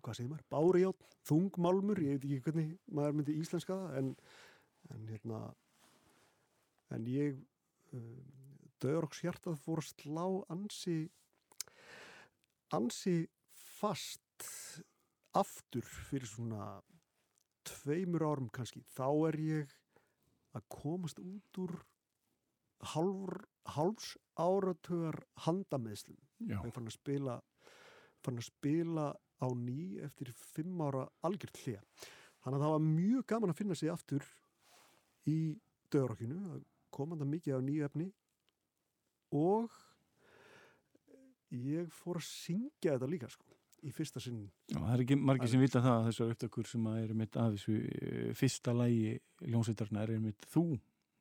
hvað 0.00 0.16
segir 0.16 0.30
maður? 0.30 0.46
Bárijátt, 0.54 1.18
þungmálmur, 1.28 2.00
ég 2.00 2.16
veit 2.16 2.24
ekki 2.24 2.46
hvernig 2.46 2.72
maður 2.88 3.18
myndi 3.18 3.36
íslenska 3.42 3.76
það, 3.76 3.98
en, 4.00 4.14
en 4.94 5.10
hérna, 5.12 5.42
en 6.94 7.06
ég, 7.08 7.38
um, 7.96 8.16
okkur 8.82 9.20
hjartað 9.22 9.60
fór 9.62 9.82
slá 9.86 10.24
ansi, 10.50 11.04
ansi 12.74 13.28
fast 13.54 14.48
aftur 15.38 15.86
fyrir 15.86 16.28
svona 16.28 16.80
tveimur 17.68 18.24
árum 18.26 18.50
kannski, 18.52 18.82
þá 18.82 19.06
er 19.30 19.38
ég 19.40 19.76
að 20.52 20.66
komast 20.72 21.20
út 21.22 21.60
úr 21.62 21.76
hálfur, 22.92 23.44
hálfs 23.76 24.16
áratugar 24.34 25.20
handameðslum. 25.46 26.18
Ég 26.50 26.72
fann 26.74 26.90
að 26.90 26.96
spila, 26.96 27.38
fann 28.24 28.40
að 28.40 28.48
spila 28.50 29.12
á 29.14 29.46
ný 29.58 30.02
eftir 30.02 30.32
fimm 30.34 30.82
ára 30.82 31.06
algjört 31.26 31.62
hlið. 31.62 31.80
Þannig 32.42 32.58
að 32.58 32.64
það 32.64 32.74
var 32.74 32.84
mjög 32.88 33.26
gaman 33.30 33.54
að 33.54 33.60
finna 33.60 33.78
sig 33.78 33.92
aftur 33.92 34.26
í 35.30 35.38
döðrokkinu, 35.94 36.60
að 36.92 36.98
koma 36.98 37.16
það 37.16 37.32
mikið 37.32 37.56
á 37.56 37.60
nýju 37.64 37.88
efni 37.88 38.06
og 39.32 39.80
ég 41.56 41.88
fór 41.92 42.20
að 42.20 42.26
syngja 42.28 42.94
þetta 42.94 43.08
líka 43.08 43.28
sko, 43.32 43.44
í 43.84 43.90
fyrsta 43.92 44.20
sinn. 44.20 44.50
já, 44.68 44.76
það 44.78 44.92
er 44.94 45.02
ekki 45.04 45.16
margir 45.20 45.48
sem 45.52 45.60
vita 45.60 45.80
það 45.84 45.96
að 45.98 46.06
þessar 46.10 46.32
upptökur 46.34 46.68
sem 46.68 46.86
að 46.88 46.98
eru 47.02 47.14
mitt 47.22 47.36
af 47.40 47.52
þessu 47.56 47.76
eh, 47.80 48.32
fyrsta 48.38 48.72
lægi 48.76 49.16
ljónsveitarna 49.48 50.02
eru 50.06 50.20
mitt 50.20 50.48
þú, 50.52 50.66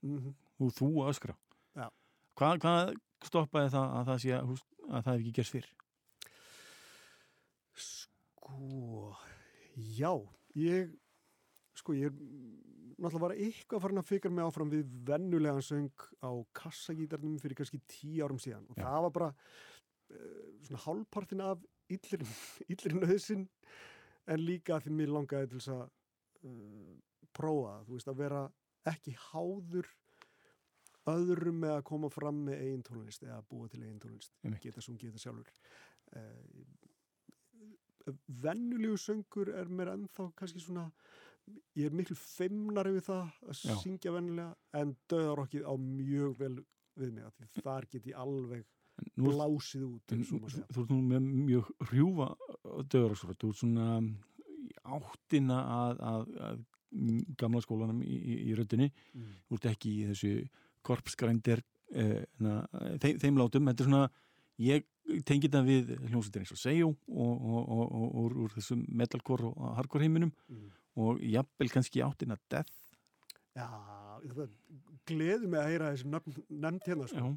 Mm 0.02 0.18
-hmm. 0.18 0.34
þú, 0.58 0.68
þú 0.74 0.88
að 1.04 1.10
öskra. 1.12 1.34
Já. 1.78 1.88
Hvað, 2.36 2.56
hvað 2.64 2.96
stoppaði 3.22 3.70
það 3.70 3.92
að 3.98 4.06
það 4.08 4.18
sé 4.24 4.32
að, 4.34 4.62
að 4.90 5.04
það 5.04 5.14
hef 5.14 5.20
ekki 5.22 5.34
gerst 5.38 5.52
fyrr? 5.52 5.68
Sko, 7.76 9.16
já, 9.78 10.12
ég, 10.56 10.90
sko, 11.78 11.94
ég 11.94 12.10
er 12.10 12.16
náttúrulega 13.02 13.26
var 13.26 13.36
eitthvað 13.36 13.84
farin 13.84 14.02
að 14.02 14.10
fikra 14.10 14.32
mig 14.32 14.46
áfram 14.46 14.72
við 14.72 14.90
vennulegan 15.08 15.66
söng 15.66 16.06
á 16.22 16.32
kassagítarnum 16.58 17.40
fyrir 17.42 17.58
kannski 17.60 17.82
tíu 17.90 18.26
árum 18.26 18.42
síðan. 18.42 18.68
Og 18.70 18.78
Já. 18.78 18.84
það 18.86 19.06
var 19.06 19.16
bara 19.18 19.30
uh, 19.32 20.52
svona 20.68 20.84
hálfpartin 20.86 21.46
af 21.46 21.64
illirinn, 21.92 22.36
illirinn 22.72 23.08
auðsinn 23.08 23.48
en 24.32 24.46
líka 24.46 24.80
því 24.84 24.98
mér 25.00 25.16
langaði 25.16 25.52
til 25.52 25.62
þess 25.62 25.74
að 25.76 25.84
uh, 26.50 26.94
prófa, 27.36 27.80
þú 27.88 27.98
veist, 27.98 28.12
að 28.12 28.22
vera 28.22 28.46
ekki 28.92 29.16
háður 29.30 29.90
öðrum 31.10 31.58
með 31.64 31.76
að 31.80 31.88
koma 31.90 32.10
fram 32.14 32.44
með 32.46 32.62
eigin 32.62 32.86
tónlist 32.86 33.24
eða 33.26 33.42
búa 33.50 33.70
til 33.70 33.82
eigin 33.82 34.02
tónlist 34.02 34.36
geta 34.62 34.84
sungið 34.84 35.10
þetta 35.10 35.24
sjálfur. 35.26 35.50
Uh, 36.12 36.80
vennulegu 38.42 38.98
söngur 38.98 39.52
er 39.54 39.70
mér 39.70 39.94
ennþá 39.96 40.32
kannski 40.38 40.62
svona 40.62 40.88
ég 41.76 41.86
er 41.90 41.96
miklu 41.96 42.16
feimnari 42.20 42.92
við 42.98 43.06
það 43.08 43.24
að 43.48 43.64
Já. 43.70 43.76
syngja 43.82 44.14
vennulega 44.16 44.56
en 44.82 44.94
döðarokkið 45.12 45.66
á 45.68 45.74
mjög 45.80 46.36
vel 46.40 46.54
við 47.00 47.14
mig 47.16 47.24
af 47.28 47.36
því 47.40 47.64
þar 47.66 47.88
get 47.92 48.08
ég 48.12 48.20
alveg 48.20 48.66
Nú, 49.18 49.32
blásið 49.32 49.84
út 49.88 50.12
En 50.14 50.22
og 50.22 50.52
þú 50.76 50.82
ert 50.84 50.92
nú 50.92 50.98
með 51.08 51.24
mjög 51.48 51.70
hrjúfa 51.90 52.28
döðarsvara, 52.92 53.38
þú 53.40 53.50
ert 53.50 53.62
svona 53.62 53.86
í 54.62 54.74
áttina 54.84 55.58
að, 55.78 56.02
að, 56.12 56.34
að 56.50 56.60
gamla 57.40 57.62
skólanum 57.64 58.02
í, 58.04 58.18
í, 58.20 58.36
í 58.52 58.58
röddinni, 58.60 58.92
Mm. 59.16 59.32
þú 59.48 59.58
ert 59.58 59.70
ekki 59.72 59.94
í 59.96 60.04
þessu 60.12 60.34
korpsgrændir 60.86 61.64
eh, 61.96 62.26
þeim, 63.02 63.18
þeim 63.24 63.40
látum, 63.40 63.72
þetta 63.72 63.84
er 63.84 63.90
svona 63.90 64.04
ég 64.62 64.86
tengi 65.26 65.48
þetta 65.50 65.64
við 65.66 65.90
hljómsveitir 66.12 66.44
eins 66.44 66.54
og 66.54 66.60
Seijó 66.62 66.92
og, 66.92 67.34
og, 67.42 67.64
og, 67.64 67.82
og, 67.88 68.06
og 68.22 68.38
úr 68.46 68.54
þessum 68.60 68.84
metalcore 69.02 69.50
og 69.56 69.74
hardcore 69.80 70.06
heiminum 70.06 70.34
Mm. 70.52 70.70
Og 71.00 71.22
jafnvel 71.24 71.72
kannski 71.74 72.04
áttina 72.06 72.38
death 72.52 72.78
Já, 73.52 73.68
það 74.32 74.52
gleður 75.10 75.50
mig 75.52 75.60
að 75.60 75.72
heyra 75.74 75.90
nöfn, 76.08 76.36
nefnd 76.50 76.86
hérna 76.88 77.08
sko. 77.12 77.32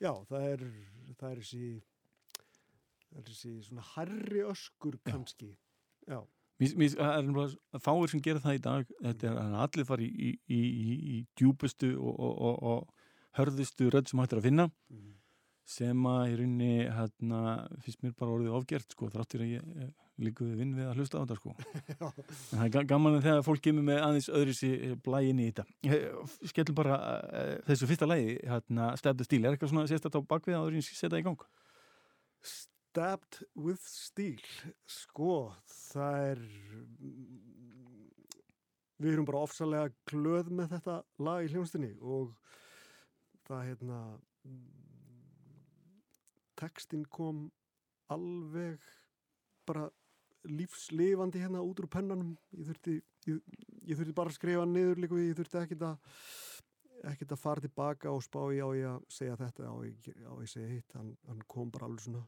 já, 0.00 0.06
Já, 0.06 0.12
það 0.30 0.44
er, 0.48 0.66
það 1.18 1.30
er 1.30 1.40
þessi 1.42 1.70
það 3.10 3.18
er 3.18 3.24
þessi 3.30 3.54
svona 3.66 3.86
harri 3.94 4.44
öskur 4.46 4.98
Já. 5.00 5.10
kannski 5.10 5.50
Já, 6.06 6.20
Mér, 6.60 6.74
mér, 6.76 6.94
það 6.98 7.56
er 7.72 7.82
fáir 7.82 8.12
sem 8.12 8.22
gera 8.24 8.42
það 8.44 8.58
í 8.58 8.62
dag 8.66 8.90
þetta 9.00 9.28
er 9.30 9.38
að 9.40 9.54
allir 9.64 9.88
fari 9.88 10.08
í, 10.10 10.32
í, 10.44 10.60
í, 10.60 10.96
í 11.14 11.20
djúpustu 11.40 11.94
og, 11.96 12.12
og, 12.14 12.34
og, 12.50 12.58
og 12.70 13.38
hörðustu 13.38 13.88
rödd 13.92 14.10
sem 14.10 14.20
hægt 14.20 14.34
er 14.34 14.42
að 14.42 14.48
finna 14.48 14.66
mm. 14.90 15.12
sem 15.68 16.06
að 16.10 16.22
í 16.28 16.36
rauninni 16.40 16.72
hérna, 16.98 17.40
finnst 17.84 18.04
mér 18.04 18.16
bara 18.18 18.36
orðið 18.36 18.58
ofgert 18.58 18.96
sko, 18.96 19.08
þráttir 19.14 19.46
að 19.46 19.54
ég, 19.54 19.90
ég 20.20 20.26
líku 20.28 20.46
við 20.46 20.58
vinn 20.60 20.74
við 20.76 20.88
að 20.90 20.98
hlusta 21.00 21.20
á 21.20 21.22
þetta 21.24 21.36
sko. 21.38 21.54
En 22.50 22.58
það 22.60 22.64
er 22.66 22.72
ga- 22.76 22.86
gaman 22.92 23.16
að 23.18 23.26
þegar 23.28 23.46
fólk 23.46 23.62
kemur 23.64 23.86
með 23.86 24.00
aðeins 24.06 24.28
öðru 24.40 24.56
sér 24.56 24.96
blæin 25.04 25.40
í 25.40 25.46
þetta. 25.48 25.64
Eh, 25.88 26.34
skellum 26.52 26.76
bara 26.78 26.98
uh, 27.00 27.54
þessu 27.68 27.88
fyrsta 27.90 28.08
lægi 28.10 28.36
hérna, 28.44 28.90
stefðu 29.00 29.26
stíl, 29.28 29.40
er 29.44 29.56
eitthvað 29.56 29.72
svona 29.72 29.86
sérstætt 29.90 30.20
á 30.20 30.30
bakvið 30.34 30.58
en 30.60 30.78
ég 30.80 30.90
setja 30.90 31.20
í 31.20 31.26
gang? 31.26 31.46
Stabbed 32.44 33.40
with 33.56 33.82
Steel. 33.86 34.44
Sko, 34.90 35.54
það 35.92 36.24
er 36.34 36.44
við 39.00 39.14
erum 39.14 39.28
bara 39.28 39.44
ofsalega 39.46 39.92
glöð 40.10 40.50
með 40.52 40.74
þetta 40.74 40.98
lag 41.24 41.46
í 41.46 41.52
hljónstinni 41.54 41.94
og 42.04 42.34
það 43.48 43.62
hérna 43.70 44.00
tekstin 46.60 47.06
kom 47.08 47.46
alveg 48.12 48.82
bara 49.68 49.88
lífslifandi 50.48 51.42
hérna 51.42 51.62
út 51.64 51.82
úr 51.82 51.88
pennanum. 51.90 52.36
Ég 52.56 52.68
þurfti, 52.70 52.96
ég, 53.28 53.40
ég 53.90 53.98
þurfti 53.98 54.16
bara 54.16 54.32
að 54.32 54.38
skrifa 54.38 54.66
niður 54.68 55.02
líka 55.02 55.20
ég 55.20 55.36
þurfti 55.38 55.60
ekkit 55.64 55.84
að 55.88 56.16
ekkit 57.10 57.32
að 57.32 57.40
fara 57.40 57.64
tilbaka 57.64 58.10
og 58.12 58.24
spá 58.24 58.40
í 58.52 58.60
á 58.60 58.68
ég 58.76 58.88
að 58.90 59.04
segja 59.08 59.36
þetta 59.40 59.70
á 59.72 59.74
ég, 59.88 60.08
ég 60.10 60.26
að 60.28 60.42
segja 60.52 60.68
hitt. 60.68 60.96
Hann, 60.96 61.14
hann 61.28 61.44
kom 61.48 61.70
bara 61.72 61.88
alveg 61.88 62.04
svona 62.04 62.24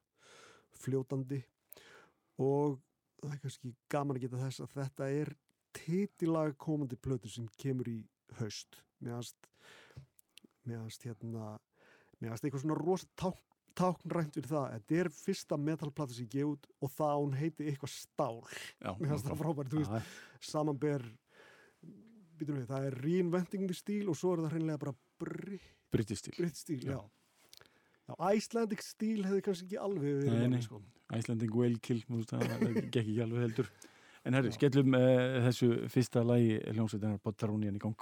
fljótandi. 0.83 1.42
Og 2.40 2.79
það 3.20 3.35
er 3.35 3.42
kannski 3.42 3.75
gaman 3.92 4.18
að 4.18 4.27
geta 4.27 4.42
þess 4.46 4.64
að 4.64 4.77
þetta 4.79 5.11
er 5.20 5.35
titilag 5.77 6.57
komandi 6.61 6.98
plötu 7.01 7.31
sem 7.33 7.48
kemur 7.61 7.88
í 7.92 7.98
haust. 8.40 8.81
Meðast 9.03 9.51
meðast 10.68 11.05
hérna 11.07 11.57
meðast 12.22 12.44
eitthvað 12.44 12.64
svona 12.64 12.79
rosa 12.79 13.09
ták, 13.18 13.40
táknrænt 13.78 14.37
við 14.38 14.46
það, 14.50 14.66
þetta 14.76 14.98
er 15.02 15.11
fyrsta 15.16 15.58
metalplata 15.61 16.14
sem 16.16 16.26
ég 16.26 16.35
gef 16.37 16.50
út 16.52 16.68
og 16.82 16.92
það 16.96 17.16
hún 17.22 17.37
heiti 17.40 17.66
eitthvað 17.70 17.92
stál, 17.94 18.38
Já, 18.82 18.90
meðast 19.00 19.28
það 19.30 19.40
frábært 19.42 19.72
þú 19.72 19.82
veist, 19.82 20.12
samanber 20.52 21.04
býtum 22.38 22.58
við, 22.58 22.66
það 22.70 22.87
er 22.90 22.98
reinventing 23.04 23.66
the 23.70 23.76
stíl 23.76 24.11
og 24.12 24.18
svo 24.18 24.35
er 24.37 24.44
það 24.46 24.56
hreinlega 24.56 24.82
bara 24.85 24.94
britt 25.22 25.68
British 25.92 26.22
stíl 26.24 26.50
stíl, 26.56 26.80
Já. 26.88 26.96
já. 26.96 27.02
Já, 28.08 28.14
Icelandic 28.35 28.82
stíl 28.82 29.22
hefði 29.24 29.42
kannski 29.46 29.66
ekki 29.68 29.78
alveg 29.78 30.16
verið 30.24 30.40
Nei, 30.40 30.48
nei. 30.56 30.62
sko. 30.64 30.80
Icelanding 31.14 31.52
Whale 31.54 31.78
Kill, 31.85 32.00
það 32.26 32.42
gekk 32.82 32.96
ekki 33.04 33.18
alveg 33.22 33.44
heldur. 33.46 33.68
En 34.26 34.35
herri, 34.37 34.50
Já. 34.50 34.56
skellum 34.58 34.96
uh, 34.98 35.37
þessu 35.46 35.68
fyrsta 35.92 36.22
lægi 36.26 36.56
hljómsveitanar 36.74 37.20
Bottarónian 37.22 37.78
í 37.78 37.82
gang 37.82 37.94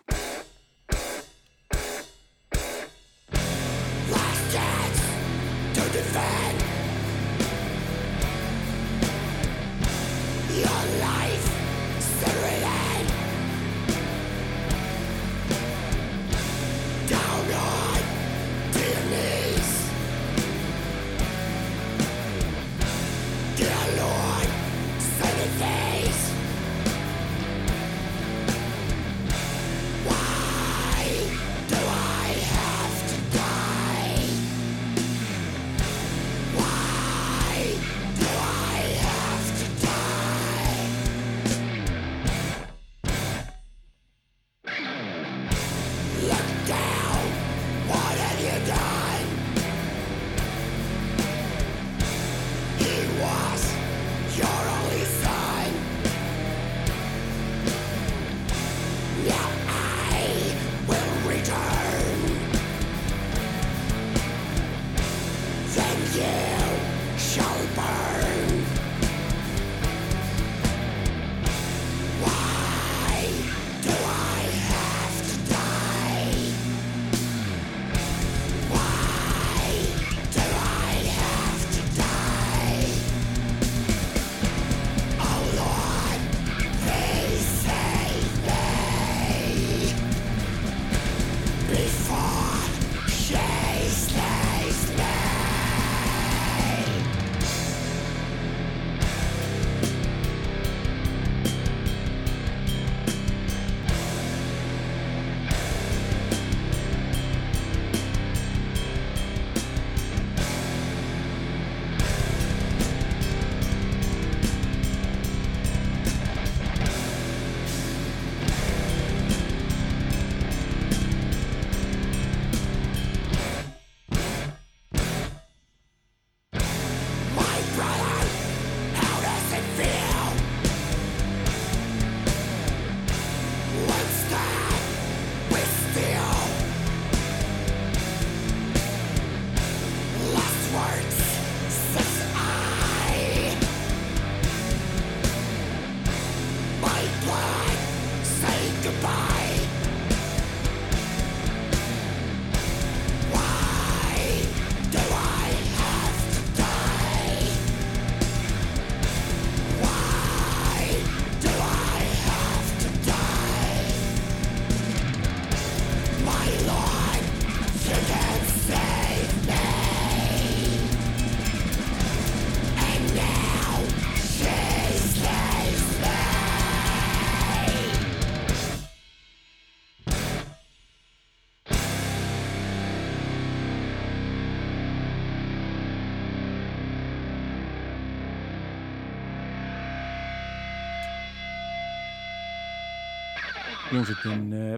Hljómsveitin 194.01 194.53
uh, 194.57 194.77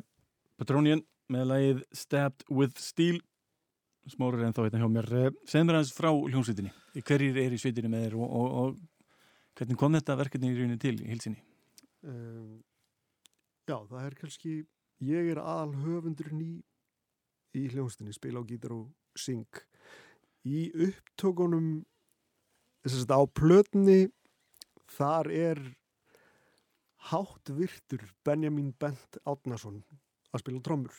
Patronian 0.58 1.00
með 1.30 1.44
lagið 1.46 1.82
Stabbed 1.94 2.40
with 2.50 2.80
Steel. 2.82 3.20
Smórur 4.10 4.42
en 4.42 4.54
þá 4.56 4.64
hérna 4.64 4.80
hjá 4.82 4.88
mér. 4.90 5.06
Segð 5.46 5.66
mér 5.68 5.76
aðeins 5.78 5.92
frá 5.94 6.08
hljómsveitinni. 6.10 6.72
Hverjir 6.98 7.38
er 7.38 7.54
í 7.54 7.60
sveitinni 7.62 7.90
með 7.92 8.08
þér 8.08 8.16
og, 8.18 8.32
og, 8.40 8.56
og 8.58 9.60
hvernig 9.60 9.78
kom 9.78 9.94
þetta 9.94 10.16
verkefni 10.18 10.50
í 10.50 10.56
rauninni 10.56 10.80
til 10.82 10.96
í 10.96 11.06
hilsinni? 11.12 11.38
um, 12.02 12.56
Já, 13.70 13.76
það 13.76 14.08
er 14.08 14.16
kannski 14.18 14.56
ég 15.06 15.30
er 15.36 15.42
aðal 15.44 15.76
höfundurinn 15.84 16.42
í 16.42 16.52
í 17.54 17.68
hljónstinni, 17.70 18.16
spila 18.16 18.42
á 18.42 18.48
gítar 18.48 18.74
og 18.74 18.90
syng. 19.14 19.46
Í 20.42 20.66
upptökunum 20.88 21.84
þess 22.82 23.06
að 23.06 23.14
á 23.14 23.22
plötni 23.38 24.00
þar 24.98 25.30
er 25.30 25.62
hátt 27.10 27.52
virtur 27.56 28.04
Benjamin 28.24 28.72
Bent 28.78 29.18
Átnason 29.26 29.82
að 30.32 30.44
spila 30.44 30.62
trommur. 30.64 30.94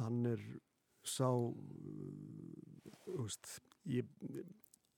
Hann 0.00 0.24
er 0.30 0.42
sá 1.06 1.28
þú 3.10 3.24
veist, 3.24 3.60
ég, 3.88 4.06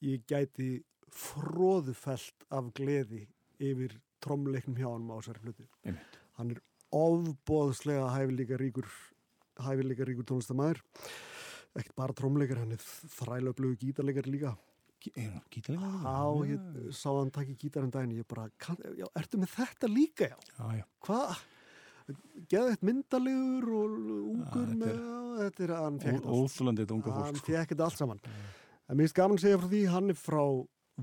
ég 0.05 0.25
gæti 0.29 0.83
fróðufelt 1.13 2.47
af 2.53 2.71
gleði 2.77 3.27
yfir 3.63 3.97
trommleiknum 4.23 4.79
hjá 4.79 4.89
hann 4.89 5.11
á 5.11 5.17
þessari 5.19 5.45
hluti 5.47 5.67
Einmitt. 5.85 6.19
hann 6.39 6.55
er 6.55 6.63
ofbóðslega 6.93 8.09
hæfileika 8.15 8.59
ríkur 8.61 8.89
hæfileika 9.63 10.07
ríkur 10.09 10.29
tónlistamæður 10.29 10.83
ekkert 11.79 11.97
bara 11.97 12.17
trommleikar, 12.17 12.61
hann 12.63 12.75
er 12.77 12.83
þrælöflögu 13.17 13.79
gítarleikar 13.81 14.29
líka 14.29 14.55
Er 15.17 15.31
hann 15.33 15.43
gítarleikari? 15.51 16.03
Já, 16.05 16.53
ég 16.53 16.93
sá 16.95 17.09
hann 17.17 17.31
takk 17.35 17.49
í 17.53 17.57
gítarinn 17.59 17.91
daginn 17.95 18.15
ég 18.21 18.27
bara, 18.29 18.49
kann, 18.63 18.77
já, 18.99 19.07
ertu 19.19 19.41
með 19.43 19.51
þetta 19.57 19.91
líka 19.91 20.29
já? 20.31 20.37
Já, 20.59 20.69
já. 20.79 20.85
Hvað? 21.07 21.35
Geða 22.51 22.71
eitt 22.75 22.83
myndalegur 22.85 23.69
og 23.79 23.93
ungur 24.33 24.67
þetta 24.67 24.79
með, 24.81 24.93
er- 24.93 25.43
þetta 25.43 25.65
er, 25.67 25.73
hann 25.79 25.99
fekk 26.03 26.17
þetta 26.17 26.29
allt. 26.29 26.43
Óþúlandi 26.43 26.83
þetta 26.85 26.95
unga 26.99 27.13
Hann 27.13 27.23
fólk. 27.33 27.37
Sko. 27.43 27.47
fekk 27.53 27.69
þetta 27.75 27.85
allt 27.89 27.99
saman. 28.03 28.21
En 28.89 28.97
mér 28.99 29.07
finnst 29.07 29.17
gaman 29.19 29.39
að 29.39 29.45
segja 29.47 29.61
frá 29.63 29.69
því, 29.73 29.83
hann 29.95 30.11
er 30.11 30.19
frá 30.19 30.43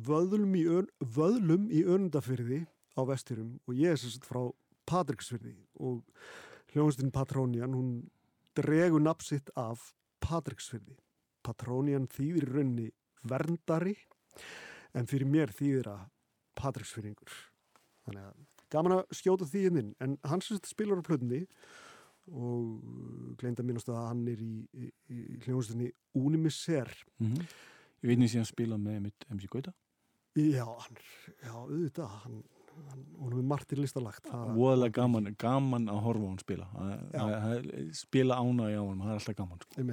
vöðlum 0.10 0.56
í, 0.60 0.64
ön, 0.70 0.90
vöðlum 1.18 1.70
í 1.72 1.84
önundafyrði 1.88 2.60
á 3.00 3.02
vesturum 3.10 3.54
og 3.66 3.74
ég 3.80 3.96
er 3.96 3.98
sérst 4.02 4.28
frá 4.28 4.42
Patricksfyrði 4.90 5.56
og 5.80 6.04
hljóðustinn 6.74 7.12
Patrónian, 7.16 7.74
hún 7.74 8.10
dregur 8.60 9.02
nafn 9.02 9.24
sitt 9.26 9.50
af 9.58 9.94
Patricksfyrði. 10.22 10.98
Patrónian 11.46 12.06
þýðir 12.12 12.50
raunni 12.54 12.90
verndari 13.24 13.96
en 14.96 15.06
fyrir 15.10 15.28
mér 15.30 15.52
þýðir 15.54 15.90
að 15.92 16.06
Patricksfyrringur. 16.60 17.32
Þannig 18.06 18.24
að 18.30 18.66
gaman 18.74 18.96
að 19.00 19.16
skjóta 19.16 19.46
því 19.50 19.66
inn 19.70 19.94
en 20.02 20.18
hann 20.28 20.42
sérst 20.46 20.68
spilar 20.70 21.00
á 21.02 21.08
plötunni 21.08 21.44
og 22.30 23.36
gleyndi 23.42 23.64
að 23.64 23.68
minnast 23.72 23.90
að 23.90 24.04
hann 24.06 24.28
er 24.30 24.42
í, 24.44 24.54
í, 24.78 24.90
í 25.10 25.20
hljóðustinni 25.46 25.92
Unimisser 26.20 26.92
Mm 27.20 27.44
Ég 28.00 28.08
veit 28.14 28.20
nýtt 28.22 28.32
síðan 28.32 28.46
spila 28.48 28.78
með 28.80 29.10
MC 29.28 29.48
Gauta. 29.52 29.74
Já, 30.40 30.64
hann, 30.64 31.00
já, 31.44 31.52
auðvitað, 31.52 32.14
hann, 32.24 32.38
hann, 32.88 33.02
hún 33.20 33.34
er 33.36 33.44
margt 33.44 33.74
í 33.76 33.76
listalagt. 33.76 34.30
Voðalega 34.56 34.94
gaman, 35.02 35.28
gaman 35.36 35.90
að 35.92 36.00
horfa 36.06 36.30
hann 36.30 36.40
spila. 36.40 36.68
Já. 37.12 37.20
það- 37.20 37.42
það- 37.44 37.90
Spila 38.00 38.38
í 38.40 38.78
á 38.80 38.84
hann, 38.88 39.02
það 39.04 39.12
er 39.12 39.20
alltaf 39.20 39.36
gaman. 39.36 39.60
Sko. 39.66 39.84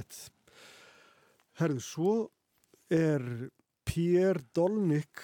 Herðu, 1.59 1.81
svo 1.83 2.31
er 2.91 3.51
Pierre 3.85 4.43
Dolnick 4.55 5.23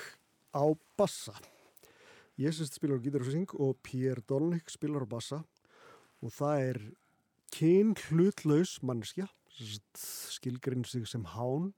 á 0.54 0.64
bassa. 0.96 1.34
Sérst 2.38 2.78
spilar 2.78 2.98
á 2.98 3.04
gítar 3.04 3.22
og 3.22 3.30
syng 3.30 3.50
og 3.54 3.78
Pierre 3.82 4.24
Dolnick 4.26 4.70
spilar 4.70 5.06
á 5.06 5.08
bassa. 5.08 5.42
Og 6.22 6.32
það 6.34 6.62
er 6.68 6.80
kyn 7.52 7.94
hlutlaus 8.08 8.80
mannskja, 8.82 9.28
skilgrinn 10.32 10.84
sig 10.84 11.06
sem 11.06 11.24
hán. 11.24 11.72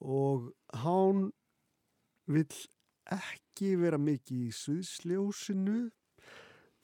Og 0.00 0.52
hán 0.70 1.30
vill 2.26 2.54
ekki 3.10 3.74
vera 3.76 3.98
mikið 4.00 4.48
í 4.48 4.52
sviðsljósinu 4.54 5.78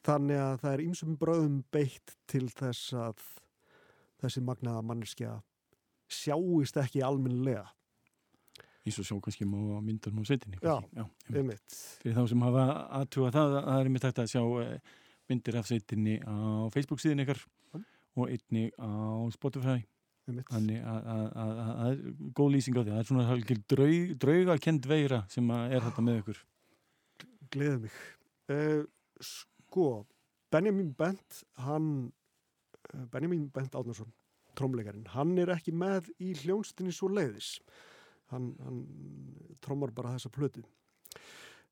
þannig 0.04 0.40
að 0.40 0.56
það 0.62 0.72
er 0.72 0.82
ýmsum 0.84 1.16
bröðum 1.20 1.60
beitt 1.72 2.16
til 2.30 2.48
þess 2.52 2.92
að 2.96 3.22
þessi 4.20 4.42
magnaða 4.44 4.84
manneskja 4.84 5.34
sjáist 6.10 6.76
ekki 6.80 7.04
almennilega 7.04 7.68
Eins 8.86 8.98
og 9.02 9.04
sjá 9.04 9.16
kannski 9.20 9.44
má 9.44 9.58
myndar 9.84 10.14
á 10.16 10.22
sveitinni. 10.24 10.58
Já. 10.64 10.76
Já. 10.96 11.04
einmitt. 11.34 11.78
Fyrir 12.00 12.16
þá 12.16 12.22
sem 12.32 12.44
hafa 12.46 12.64
aðtuga 13.00 13.30
það, 13.36 13.56
það 13.68 13.80
er 13.80 13.90
mér 13.92 14.04
tægt 14.06 14.20
að 14.22 14.30
sjá 14.32 14.42
eh, 14.64 14.92
myndir 15.30 15.58
af 15.60 15.68
sveitinni 15.68 16.14
á 16.24 16.34
Facebook 16.74 17.00
síðan 17.02 17.24
ykkar 17.26 17.42
Mm. 17.70 17.84
og 18.16 18.30
einni 18.32 18.62
á 18.80 18.90
Spotify. 19.30 19.84
einmitt. 20.28 20.46
Þannig 20.50 20.80
að 20.84 21.90
er 21.90 22.00
góð 22.34 22.50
lýsing 22.54 22.76
á 22.78 22.82
því. 22.82 22.90
Það 22.90 22.98
er 22.98 23.08
svona 23.08 23.58
draug, 23.74 24.14
draugakend 24.24 24.86
veira 24.86 25.20
sem 25.28 25.50
er 25.50 25.80
þetta 25.80 26.02
með 26.06 26.18
ykkur. 26.22 26.40
gleðið 27.50 27.80
mig 27.84 27.92
uh, 28.50 28.82
sko, 29.20 30.06
Benjamin 30.50 30.92
Bent 30.98 31.44
hann 31.58 32.12
uh, 32.94 33.04
Benjamin 33.10 33.48
Bent 33.50 33.74
Átnarsson 33.74 34.12
trómleikarinn, 34.58 35.06
hann 35.14 35.36
er 35.38 35.50
ekki 35.54 35.72
með 35.74 36.10
í 36.20 36.32
hljónstinni 36.42 36.92
svo 36.94 37.08
leiðis 37.10 37.56
hann, 38.30 38.52
hann 38.64 38.80
trómar 39.64 39.92
bara 39.94 40.14
þessa 40.16 40.32
plötu. 40.34 40.64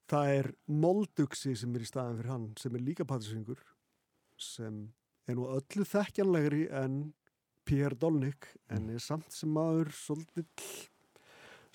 Það 0.09 0.35
er 0.39 0.51
Molduxi 0.73 1.55
sem 1.59 1.75
er 1.77 1.85
í 1.85 1.89
staðan 1.89 2.19
fyrir 2.21 2.33
hann 2.33 2.47
sem 2.61 2.77
er 2.77 2.85
líka 2.85 3.07
patrisyngur 3.09 3.61
sem 4.41 4.87
er 5.29 5.37
nú 5.37 5.49
öllu 5.53 5.85
þekkjanlegri 5.89 6.69
en 6.81 7.01
Pierre 7.69 7.99
Dolnick 8.01 8.49
en 8.73 8.89
er 8.95 9.03
samt 9.05 9.35
sem 9.35 9.51
maður 9.53 9.91
svolítill 9.93 10.47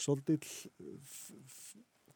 svolítill 0.02 0.42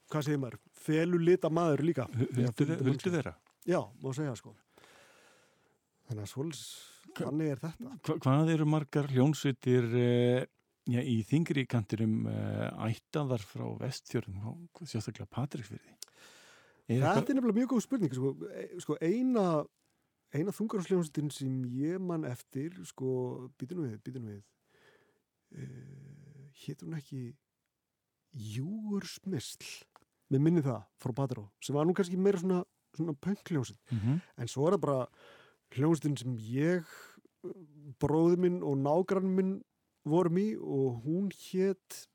hvað 0.07 0.25
segir 0.25 0.41
maður, 0.41 0.59
felur 0.87 1.23
lita 1.23 1.51
maður 1.53 1.83
líka. 1.85 2.07
Mannskja. 2.09 3.11
þeirra? 3.11 3.33
Já, 3.67 3.81
má 4.01 4.13
segja 4.15 4.35
sko. 4.39 4.53
Þannig 6.07 6.23
að 6.23 6.31
svolis 6.31 6.61
þannig 7.17 7.51
er 7.51 7.61
þetta. 7.61 7.95
Hva, 8.07 8.15
hvað 8.23 8.51
eru 8.53 8.67
margar 8.69 9.09
hljónsveitir 9.11 9.87
uh, 9.91 10.45
já, 10.87 11.01
í 11.03 11.17
þingri 11.27 11.65
kantirum 11.67 12.25
uh, 12.27 12.71
ættaðar 12.87 13.43
frá 13.43 13.65
vestfjörðum, 13.81 14.67
sérstaklega 14.83 15.27
Patricksfyrði? 15.29 15.93
Er 16.87 17.01
Þetta 17.01 17.13
eitthvað- 17.13 17.29
er 17.29 17.35
nefnilega 17.35 17.59
mjög 17.59 17.71
góð 17.73 17.81
spurning 17.83 18.13
sko, 18.15 18.29
e- 18.55 18.79
sko 18.79 18.97
eina 19.03 19.47
eina 20.35 20.51
þungarsljónstin 20.51 21.29
sem 21.31 21.63
ég 21.71 21.99
man 22.03 22.23
eftir 22.27 22.71
sko, 22.87 23.49
býtum 23.59 23.83
við, 23.85 23.97
býtum 24.03 24.25
við 24.27 24.41
uh, 25.55 26.47
hétur 26.65 26.87
hún 26.89 26.97
ekki 26.99 27.21
Júgur 28.37 29.05
Smisl 29.07 29.63
með 30.31 30.43
minni 30.43 30.61
það 30.65 30.81
frá 31.01 31.13
Patró 31.15 31.45
sem 31.63 31.75
var 31.77 31.87
nú 31.87 31.95
kannski 31.95 32.17
meira 32.19 32.39
svona, 32.41 32.63
svona 32.95 33.15
pönkljónsin 33.23 33.77
Mhm. 33.91 34.21
en 34.37 34.47
svo 34.51 34.67
er 34.67 34.75
það 34.77 34.81
bara 34.81 35.07
hljónstin 35.75 36.17
sem 36.19 36.35
ég 36.37 36.85
bróði 37.99 38.37
minn 38.37 38.61
og 38.63 38.77
nágrann 38.77 39.31
minn 39.35 39.53
vorum 40.11 40.39
í 40.41 40.47
og 40.57 41.03
hún 41.05 41.29
hétt 41.33 42.07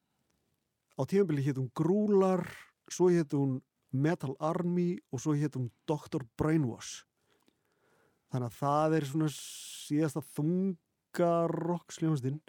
á 0.99 1.03
tímabili 1.09 1.45
hétt 1.47 1.61
hún 1.61 1.71
Grúlar 1.77 2.45
svo 2.91 3.11
hétt 3.13 3.37
hún 3.37 3.61
Metal 3.93 4.35
Army 4.41 4.97
og 5.13 5.21
svo 5.21 5.37
hétt 5.37 5.57
hún 5.59 5.71
Dr. 5.89 6.25
Brainwash 6.39 7.05
þannig 8.33 8.49
að 8.49 8.59
það 8.59 8.97
er 8.99 9.09
svona 9.09 9.31
síðasta 9.37 10.25
þunga 10.33 11.33
rocksljónstinn 11.53 12.41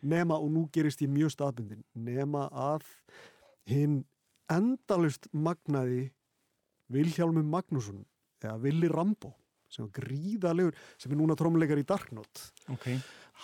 nema 0.00 0.38
og 0.40 0.52
nú 0.52 0.66
gerist 0.72 1.02
ég 1.04 1.12
mjög 1.12 1.34
staðbundin 1.34 1.84
nema 1.94 2.46
að 2.52 2.86
hinn 3.68 4.02
endalust 4.50 5.28
magnaði 5.32 6.10
Vilhjálmur 6.90 7.46
Magnússon 7.46 8.02
eða 8.42 8.56
Willi 8.64 8.88
Rambo 8.90 9.34
sem 9.70 9.86
var 9.86 9.92
gríðalegur, 10.00 10.74
sem 10.98 11.12
er 11.12 11.20
núna 11.20 11.36
trómleikar 11.38 11.78
í 11.78 11.86
Darknot 11.86 12.46
Ok, 12.74 12.88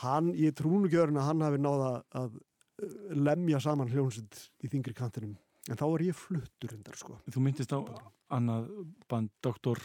hann, 0.03 0.31
ég 0.37 0.55
trúnu 0.57 0.89
ekki 0.89 1.01
öðrun 1.03 1.23
að 1.23 1.29
hann 1.31 1.47
hafi 1.47 1.63
náða 1.63 1.91
að 2.21 2.37
uh, 2.37 2.95
lemja 3.17 3.63
saman 3.63 3.91
hljómsund 3.93 4.41
í 4.65 4.71
þingri 4.73 4.97
kantinum 4.97 5.37
en 5.67 5.81
þá 5.81 5.87
er 5.89 6.07
ég 6.09 6.19
fluttur 6.19 6.77
undar 6.77 6.99
sko 6.99 7.19
þú 7.27 7.43
myndist 7.43 7.75
á 7.75 7.81
annað 8.37 8.71
band, 9.07 9.31
Dr. 9.43 9.79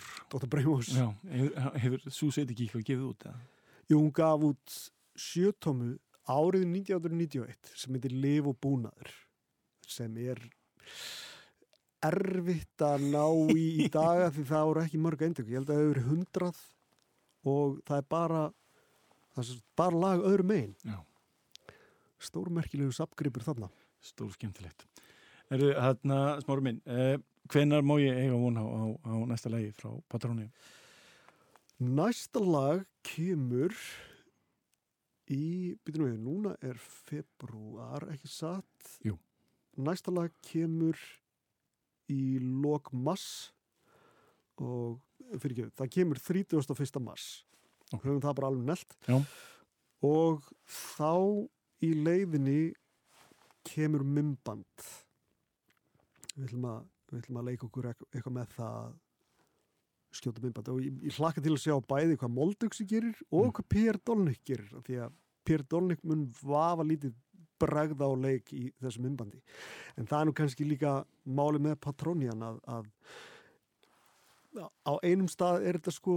Breimós, 0.50 0.90
já, 0.98 1.12
hefur, 1.84 2.08
seit 2.10 2.50
ekki 2.50 2.66
eitthvað 2.66 2.88
gefið 2.88 3.10
út? 3.12 3.26
eða? 3.30 3.42
jú, 3.92 4.00
hún 4.00 4.14
gaf 4.16 4.46
út 4.48 4.78
sjötómu 5.20 5.96
árið 6.30 6.66
1991 6.70 7.74
sem 7.78 7.98
heitir 7.98 8.16
Liv 8.16 8.50
og 8.50 8.58
Búnaður 8.62 9.12
sem 9.88 10.16
er 10.22 10.42
erfitt 12.02 12.82
að 12.86 13.08
ná 13.14 13.26
í 13.54 13.66
í 13.86 13.90
daga 13.94 14.32
því 14.34 14.46
það 14.50 14.68
voru 14.70 14.84
ekki 14.86 15.02
mörg 15.02 15.26
eindök 15.26 15.52
ég 15.52 15.60
held 15.60 15.70
að 15.70 15.76
það 15.76 15.82
hefur 15.82 15.94
verið 15.94 16.10
hundrað 16.10 16.62
og 17.52 17.78
það 17.88 17.98
er 17.98 18.08
bara 18.16 18.42
það 19.36 19.56
er 19.56 19.64
bara 19.80 20.04
lag 20.06 20.28
öðru 20.28 20.48
megin 20.48 20.76
stórmerkilegu 22.22 22.94
sapgripur 22.96 23.46
þarna 23.46 23.70
stór 24.02 24.32
skemmtilegt. 24.36 24.86
Eru 25.52 25.74
hérna, 25.76 26.40
smáru 26.42 26.64
minn, 26.66 26.80
uh, 26.88 27.18
hvenar 27.52 27.84
má 27.86 27.98
ég 28.02 28.18
eiga 28.18 28.38
von 28.40 28.58
á, 28.58 28.64
á, 28.66 28.82
á 29.04 29.14
næsta 29.30 29.52
lagi 29.52 29.74
frá 29.78 29.92
Patróni? 30.10 30.48
Næsta 31.82 32.42
lag 32.42 32.86
kemur 33.06 33.76
í, 35.32 35.76
byrjum 35.86 36.08
við, 36.08 36.18
núna 36.22 36.56
er 36.64 36.80
februar, 36.82 38.08
ekki 38.14 38.30
satt? 38.32 38.96
Jú. 39.06 39.18
Næsta 39.82 40.14
lag 40.14 40.34
kemur 40.46 40.98
í 42.12 42.38
lok 42.42 42.92
mass 42.94 43.52
og 44.62 45.02
fyrir 45.42 45.56
ekki, 45.56 45.72
það 45.80 45.94
kemur 45.98 46.22
31. 46.22 47.02
mars. 47.04 47.30
Ok. 47.94 48.04
Höfum 48.06 48.22
það 48.24 48.36
bara 48.40 48.48
alveg 48.52 48.66
nelt. 48.72 48.98
Já. 49.08 49.18
Og 50.08 50.46
þá 50.66 51.12
í 51.84 51.92
leiðinni 51.98 52.60
kemur 53.68 54.04
mymband. 54.08 54.86
Við 56.36 56.48
ætlum 56.48 56.68
að 56.72 56.84
við 57.12 57.20
ætlum 57.24 57.40
að 57.42 57.48
leika 57.52 57.68
okkur 57.68 57.88
eit- 57.92 58.06
eitthvað 58.16 58.34
með 58.38 58.54
það 58.56 58.76
að 58.82 58.94
skjóta 60.12 60.42
myndbandi 60.44 60.72
og 60.72 60.80
ég, 60.84 60.96
ég 61.08 61.18
hlakka 61.20 61.42
til 61.44 61.52
að 61.56 61.60
sjá 61.64 61.76
bæði 61.88 62.16
hvað 62.20 62.32
Molduxi 62.36 62.86
gerir 62.88 63.16
og 63.32 63.46
Mm. 63.46 63.52
hvað 63.58 63.68
Pér 63.74 64.00
Dolnik 64.06 64.42
gerir 64.44 64.70
því 64.88 64.96
að 65.06 65.12
Pér 65.46 65.64
Dolnik 65.68 66.04
mun 66.04 66.26
vafa 66.44 66.84
lítið 66.84 67.14
bragða 67.60 68.08
á 68.08 68.14
leik 68.20 68.52
í 68.54 68.72
þessu 68.82 69.00
myndbandi 69.04 69.40
en 69.98 70.08
það 70.08 70.22
er 70.22 70.26
nú 70.26 70.34
kannski 70.34 70.66
líka 70.68 71.06
máli 71.28 71.60
með 71.60 71.76
Patronian 71.80 72.42
að, 72.44 72.60
að 72.68 72.86
á 74.88 74.94
einum 75.04 75.28
stað 75.32 75.64
er 75.68 75.78
þetta 75.80 75.94
sko 75.96 76.16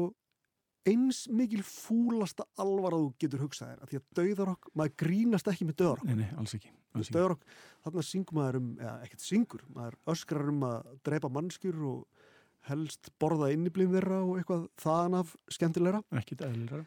eins 0.88 1.24
mikil 1.32 1.62
fúlasta 1.64 2.46
alvar 2.60 2.96
að 2.96 3.04
þú 3.04 3.12
getur 3.24 3.44
hugsað 3.44 3.70
þér 3.72 3.84
af 3.84 3.90
því 3.90 4.00
að 4.00 4.08
dauðarokk, 4.18 4.72
maður 4.76 4.96
grínast 5.04 5.50
ekki 5.52 5.68
með 5.68 5.78
dauðarokk 5.80 6.08
Nei, 6.08 6.16
nei, 6.20 6.30
alls 6.38 6.56
ekki. 6.58 6.72
Döðrokk, 6.94 7.40
þarna 7.82 8.02
syngur 8.06 8.36
maður 8.38 8.58
um, 8.60 8.66
eða 8.78 8.92
ekkert 9.02 9.24
syngur, 9.24 9.62
maður 9.74 9.96
öskrar 10.12 10.50
um 10.52 10.60
að 10.68 10.90
drepa 11.08 11.30
mannskjur 11.34 11.80
og 11.90 12.28
helst 12.68 13.10
borða 13.20 13.48
inniblým 13.52 13.90
þeirra 13.96 14.20
og 14.22 14.36
eitthvað 14.38 14.68
þaðan 14.80 15.16
af 15.18 15.32
skemmtilegra. 15.52 16.02
Ekki 16.20 16.38
eðlilega 16.38 16.84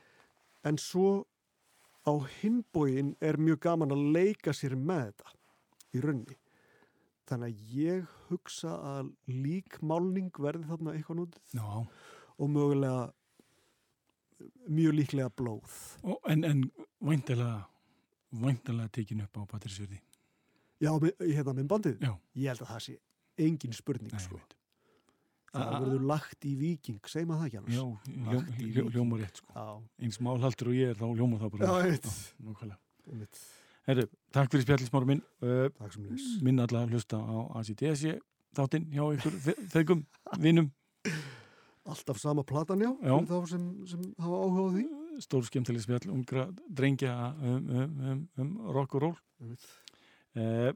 En 0.67 0.79
svo 0.81 1.27
á 2.07 2.13
hinbóin 2.39 3.15
er 3.21 3.37
mjög 3.39 3.59
gaman 3.67 3.93
að 3.93 4.05
leika 4.15 4.55
sér 4.55 4.77
með 4.79 5.11
þetta 5.11 5.35
í 5.91 6.03
raunni. 6.03 6.37
Þannig 7.27 7.51
að 7.51 7.75
ég 7.75 8.15
hugsa 8.29 8.77
að 8.95 9.11
líkmálning 9.27 10.31
verði 10.39 10.69
þarna 10.69 10.95
eitthvað 10.95 11.19
nútið 11.19 11.57
Já, 11.59 11.83
og 12.37 12.51
mögulega 12.53 13.01
mjög 14.67 14.93
líklega 14.99 15.29
blóð. 15.29 15.79
og, 16.03 16.19
en, 16.29 16.43
en 16.43 16.63
væntalega 17.01 17.63
væntalega 18.43 18.93
tekin 18.93 19.23
upp 19.23 19.39
á 19.39 19.41
Patrísjörði 19.53 19.99
Já, 20.83 20.91
hérna 21.21 21.55
minn 21.57 21.69
bandið, 21.69 21.97
Já, 22.03 22.13
ég 22.37 22.51
held 22.51 22.61
að 22.61 22.71
það 22.73 22.81
sé 22.85 22.97
engin 23.47 23.73
spurning 23.73 24.13
nei, 24.13 24.21
sko. 24.21 24.37
Það 25.53 25.71
verður 25.73 26.03
lagt 26.11 26.45
í 26.45 26.51
viking, 26.59 26.99
segir 27.09 27.25
maður 27.29 27.39
það 27.39 27.47
ekki 27.47 27.59
annars? 27.61 27.77
Já, 27.77 28.89
ljóma 28.93 29.17
rétt 29.17 29.41
sko. 29.41 29.53
Já, 29.55 29.65
eins 30.05 30.19
málhaldur 30.21 30.69
og 30.69 30.77
ég 30.77 30.91
er 30.93 30.99
þá 30.99 31.07
ljóma 31.17 31.39
það 31.41 31.53
bara 31.55 31.71
nákvæmlega. 32.45 33.29
Herru, 33.87 34.05
takk 34.35 34.51
fyrir 34.51 34.67
spjallismáru 34.67 35.09
minn. 35.09 35.23
Uh, 35.41 35.69
minn 36.45 36.61
alla 36.61 36.83
að 36.83 36.93
hlusta 36.93 37.17
á 37.23 37.37
ACDS 37.61 38.19
þáttinn 38.57 38.87
hjá 38.91 39.03
ykkur 39.15 39.37
þeggum 39.73 40.03
vinnum, 40.43 40.69
Alltaf 41.87 42.19
sama 42.19 42.43
platan, 42.43 42.81
já, 42.83 42.89
Já. 42.99 43.13
fyrir 43.15 43.29
þá 43.31 43.49
sem, 43.53 43.67
sem 43.87 44.01
hafa 44.19 44.39
áhuga 44.43 44.63
á 44.67 44.69
því. 44.75 44.85
stór 45.23 45.45
skemmtileg 45.47 45.81
spjall 45.85 46.11
ungra 46.13 46.43
drengja 46.69 47.13
um, 47.41 47.69
um, 47.71 47.93
um, 48.11 48.19
um 48.43 48.51
rock 48.75 48.93
og 48.99 49.01
roll 49.07 49.15
Einmitt. 49.41 49.63
uh, 50.37 50.71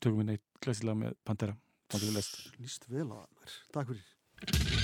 tökum 0.00 0.22
við 0.24 0.30
neitt 0.32 0.46
glæsilega 0.64 0.98
með 1.04 1.18
Pantera 1.24 1.54
Pantera 1.90 2.16
lest 2.16 2.40
Lýst 2.58 2.88
vel 2.90 3.06
á 3.12 3.16
það 3.20 3.26
mér. 3.36 3.58
Takk 3.76 3.92
fyrir. 3.92 4.79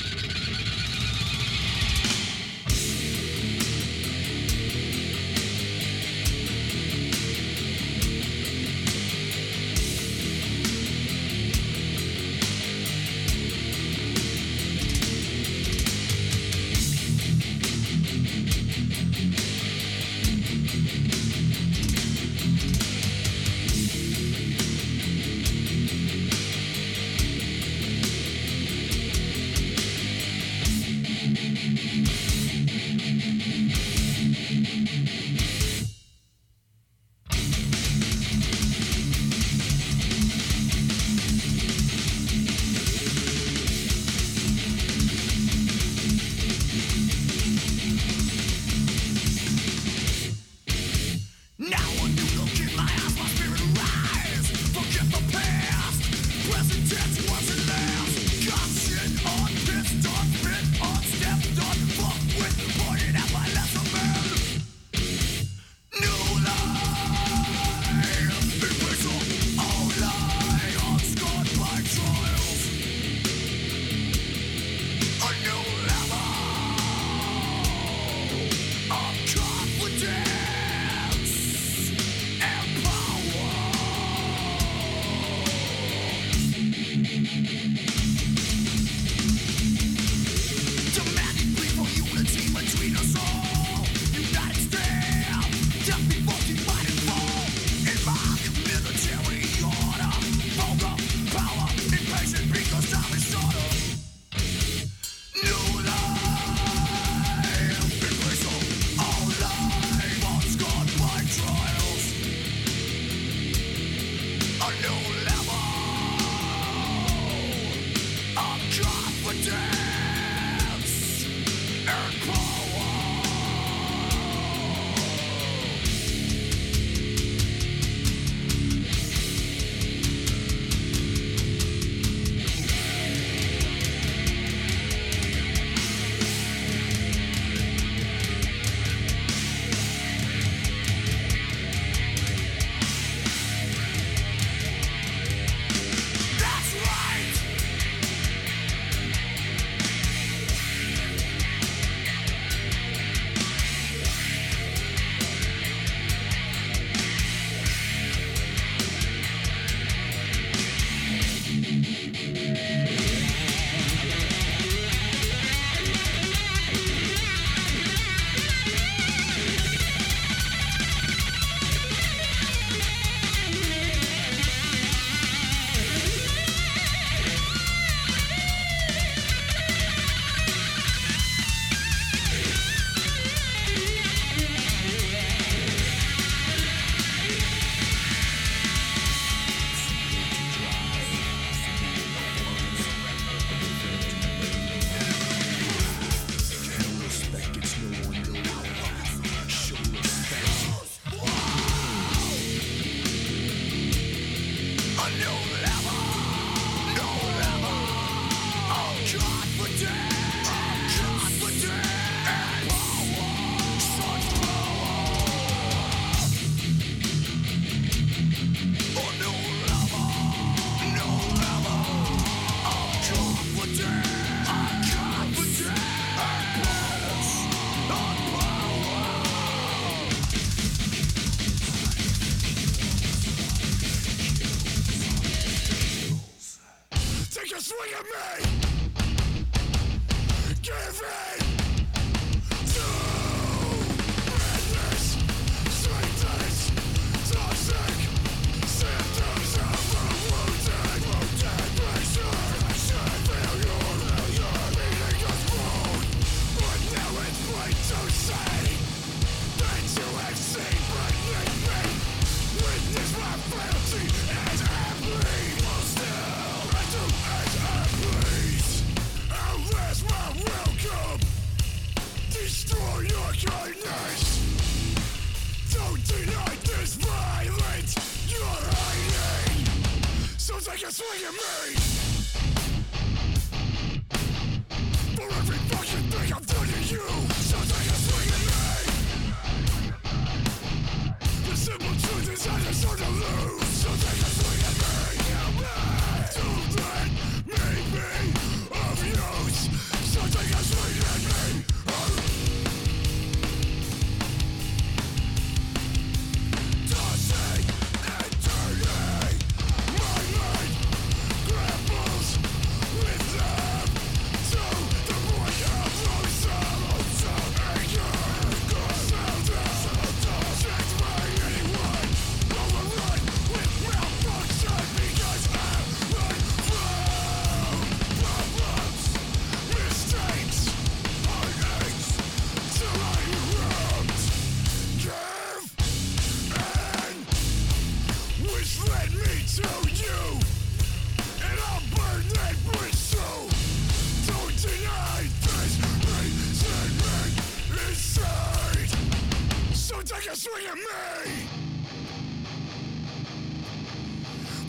Take 350.26 350.34
a 350.34 350.36
swing 350.36 350.66
at 350.66 350.74
me. 350.74 350.82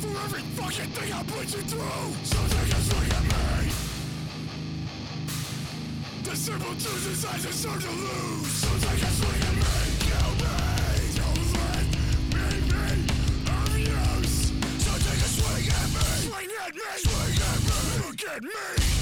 For 0.02 0.10
every 0.10 0.42
fucking 0.42 0.92
thing 0.92 1.14
I 1.14 1.24
put 1.24 1.52
you 1.52 1.62
through, 1.64 2.14
so 2.24 2.38
take 2.56 2.74
a 2.74 2.82
swing 2.82 3.12
at 3.12 3.24
me. 3.24 3.72
The 6.24 6.36
simple 6.36 6.76
truth 6.76 7.12
is 7.12 7.26
I 7.26 7.38
deserve 7.38 7.82
to 7.82 7.90
lose, 7.90 8.52
so 8.52 8.70
take 8.88 9.02
a 9.02 9.12
swing 9.18 9.42
at 9.42 9.56
me. 9.56 9.78
Kill 10.06 10.32
me, 10.38 10.54
don't 11.18 11.46
let 11.58 11.86
me 11.98 12.50
be 12.70 13.18
of 13.50 13.74
use. 13.80 14.38
So 14.84 14.92
take 15.08 15.24
a 15.26 15.30
swing 15.38 15.68
at 15.74 15.90
me. 15.96 16.06
Swing 16.28 16.52
at 16.66 16.74
me. 16.76 16.82
Swing 16.98 17.38
at 17.50 17.60
me. 17.66 17.78
Look 18.06 18.22
at 18.30 18.44
me. 18.44 18.97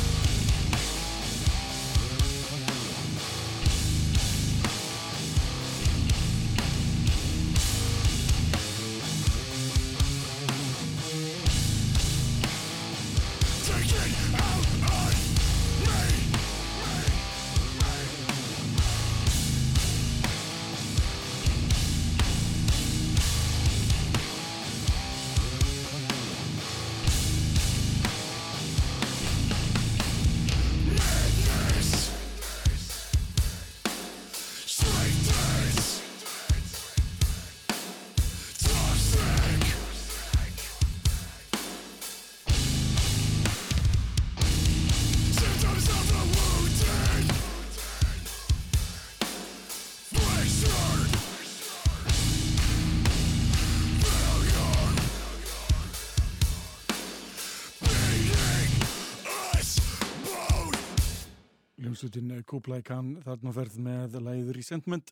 Ljómsveitin 62.06 62.44
Kublai 62.46 62.84
Khan 62.86 63.16
þarna 63.24 63.52
ferð 63.56 63.78
með 63.82 64.18
læður 64.22 64.60
í 64.60 64.64
sentment 64.66 65.10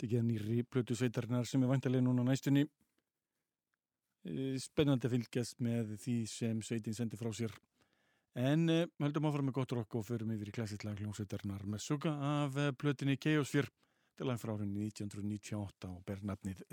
tekið 0.00 0.24
nýri 0.26 0.64
plötu 0.66 0.96
sveitarinnar 0.98 1.46
sem 1.46 1.62
er 1.62 1.70
væntalega 1.70 2.02
núna 2.02 2.24
næstunni. 2.26 2.64
Eh, 4.26 4.56
spennandi 4.58 5.06
að 5.06 5.14
fylgjast 5.14 5.62
með 5.62 5.94
því 6.02 6.16
sem 6.26 6.62
sveitin 6.66 6.96
sendi 6.98 7.20
frá 7.20 7.30
sér. 7.30 7.54
En 8.34 8.66
uh, 8.66 8.82
höldum 8.98 9.28
áfram 9.30 9.46
með 9.46 9.58
gott 9.60 9.76
rock 9.78 9.94
og 10.00 10.08
förum 10.08 10.34
yfir 10.34 10.50
í 10.50 10.56
klassitlag 10.56 10.98
hljómsveitarinnar 10.98 11.62
með 11.70 11.84
suga 11.86 12.16
af 12.32 12.58
plötinni 12.80 13.14
Chaosfjör 13.14 13.70
til 14.18 14.26
að 14.26 14.42
frá 14.42 14.56
árunni 14.56 14.90
1998 14.90 15.94
og 15.94 16.02
ber 16.08 16.26
nafnið 16.26 16.66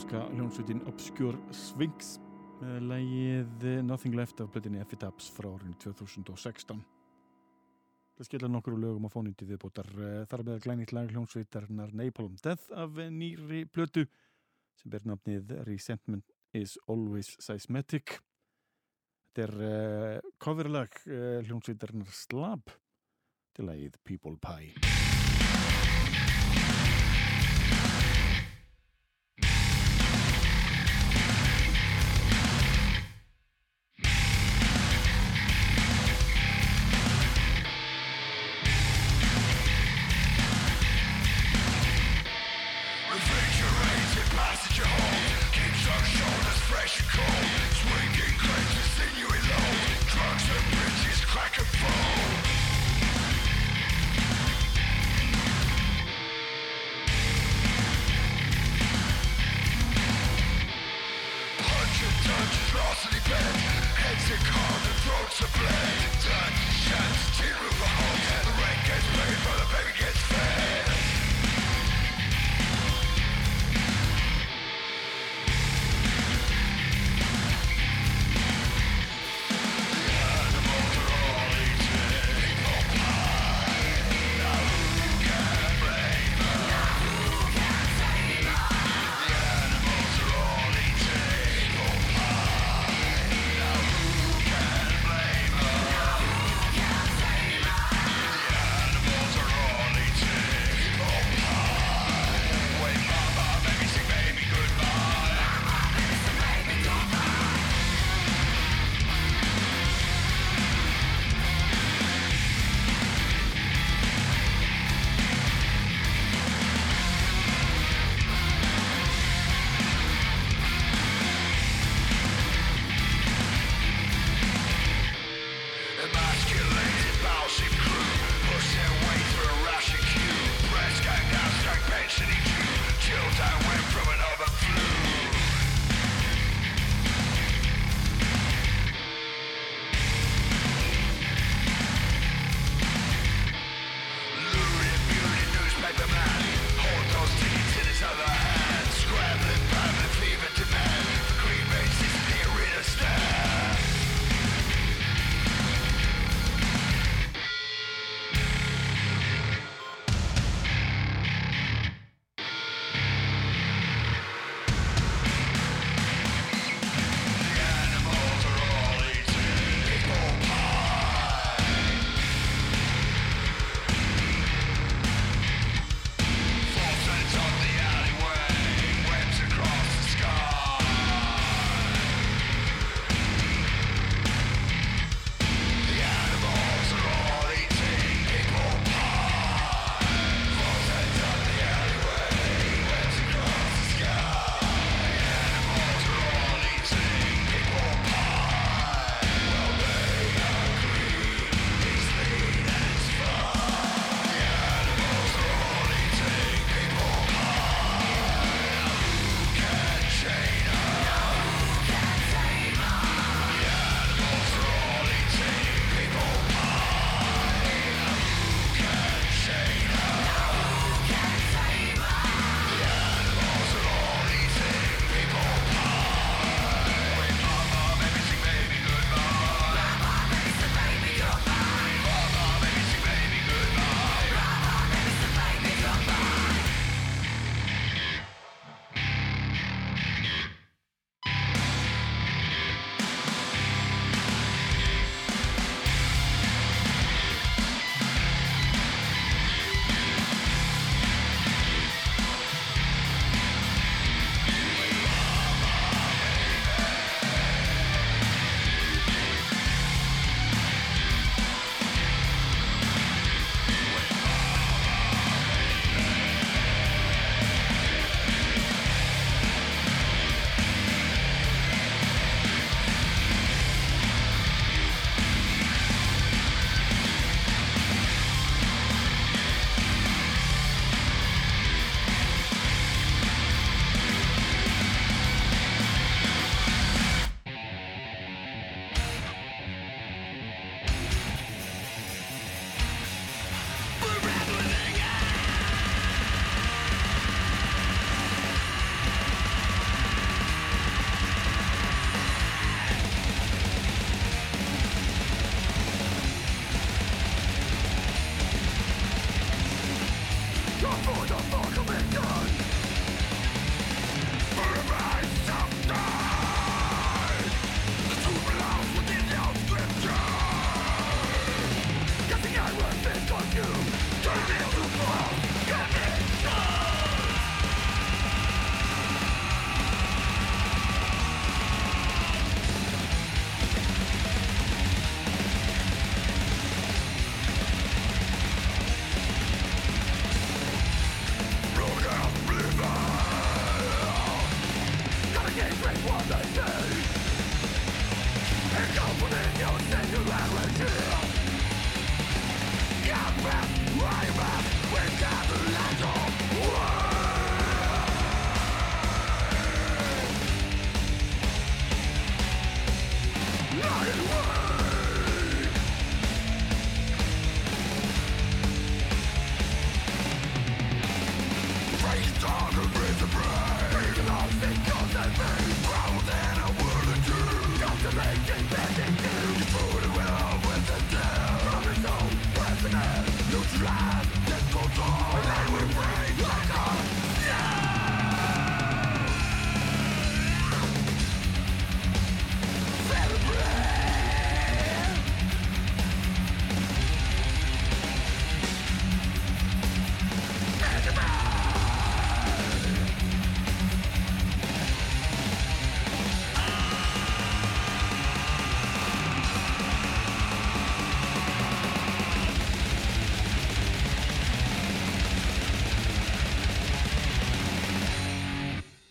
katholska 0.00 0.32
hljónsveitin 0.32 0.80
Obscure 0.88 1.38
Sphinx 1.52 2.14
með 2.62 2.84
lægið 2.88 3.64
Nothing 3.84 4.14
Left 4.16 4.38
af 4.40 4.48
blöðinni 4.54 4.80
Epitaphs 4.80 5.26
frá 5.34 5.50
árinu 5.50 5.74
2016. 5.82 6.78
Það 8.16 8.28
skilja 8.28 8.48
nokkur 8.48 8.78
lögum 8.80 9.04
á 9.04 9.12
fónindi 9.12 9.44
viðbótar 9.44 9.90
eh, 10.00 10.22
þar 10.30 10.44
með 10.46 10.62
glænit 10.64 10.94
lag 10.96 11.12
hljónsveitarnar 11.12 11.92
Napalm 11.92 12.38
Death 12.40 12.72
af 12.72 12.96
nýri 13.12 13.66
blödu 13.68 14.06
sem 14.80 14.94
ber 14.94 15.04
nafnið 15.04 15.52
Resentment 15.68 16.32
is 16.56 16.78
Always 16.88 17.34
Seismetic. 17.36 18.16
Þetta 19.34 19.44
er 19.50 19.54
uh, 19.60 20.32
coverlag 20.40 20.96
uh, 21.10 21.42
hljónsveitarnar 21.44 22.08
Slab 22.14 22.72
til 23.52 23.68
lagið 23.68 24.00
People 24.08 24.38
Pie. 24.40 24.99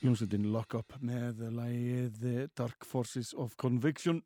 Hljómsveitin 0.10 0.48
Lock 0.50 0.74
Up 0.74 0.96
með 1.06 1.44
lægið 1.54 2.24
Dark 2.58 2.86
Forces 2.88 3.30
of 3.38 3.54
Conviction 3.62 4.24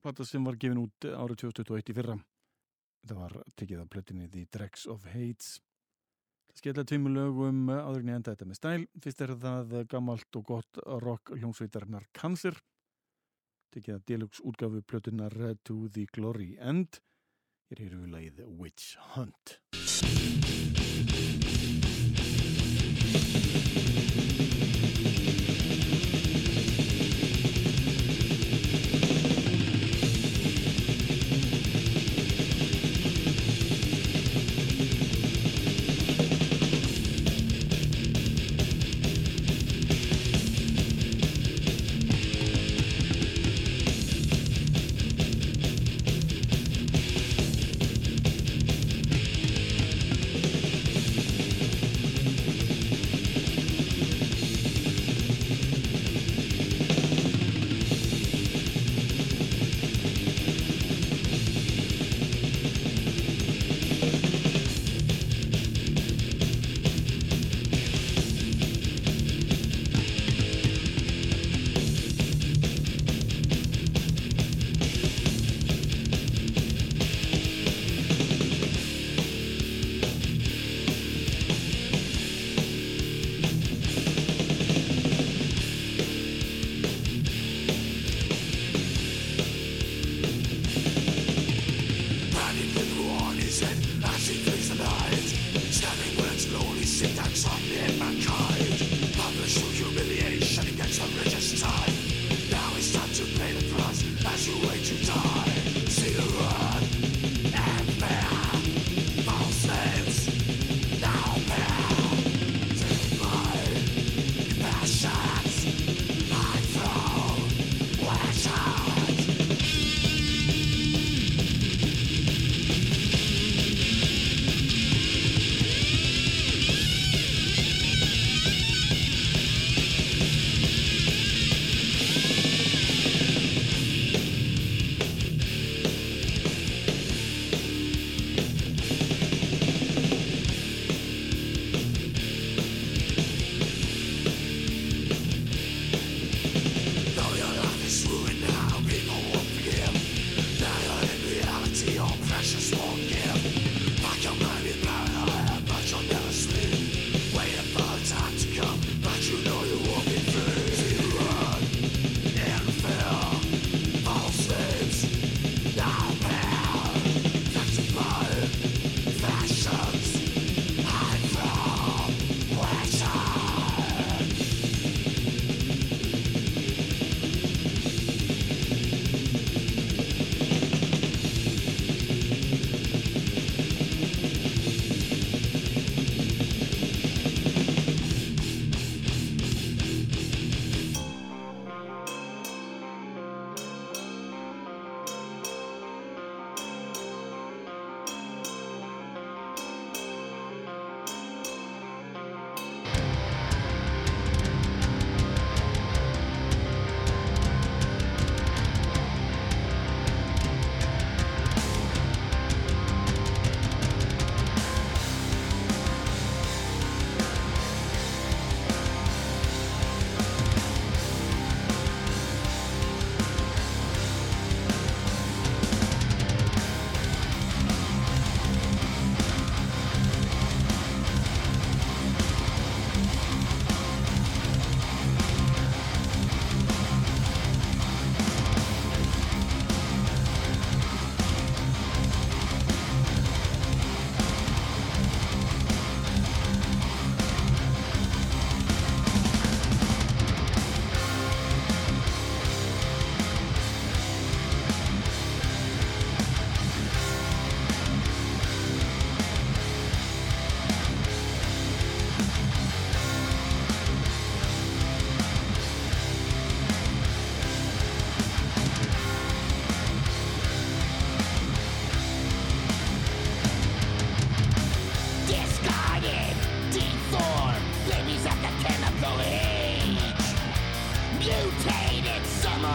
plata 0.00 0.24
sem 0.24 0.44
var 0.46 0.56
gefin 0.56 0.80
út 0.80 1.04
árið 1.04 1.42
2021 1.42 1.92
í 1.92 1.96
fyrra. 1.98 2.16
Þetta 3.02 3.16
var 3.18 3.34
tekið 3.60 3.82
af 3.82 3.90
plötinni 3.92 4.30
The 4.32 4.46
Dregs 4.56 4.86
of 4.88 5.04
Hates 5.12 5.58
skella 6.56 6.84
tveimur 6.88 7.12
lögum 7.12 7.68
en 7.72 8.08
ég 8.08 8.16
enda 8.16 8.32
þetta 8.32 8.48
með 8.48 8.60
stæl. 8.60 8.88
Fyrst 9.04 9.22
er 9.24 9.34
það 9.44 9.76
gammalt 9.92 10.40
og 10.40 10.48
gott 10.48 10.82
rock 11.04 11.34
hljómsveitarnar 11.36 12.08
Cancer. 12.16 12.56
Tekið 13.72 13.98
af 13.98 14.08
deluxe 14.08 14.44
útgafu 14.48 14.80
plötunar 14.80 15.36
To 15.64 15.88
the 15.92 16.06
Glory 16.12 16.54
End. 16.60 17.02
Hér 17.68 17.86
eru 17.88 18.04
við 18.06 18.16
lægið 18.16 18.44
Witch 18.60 18.96
Hunt 19.12 19.58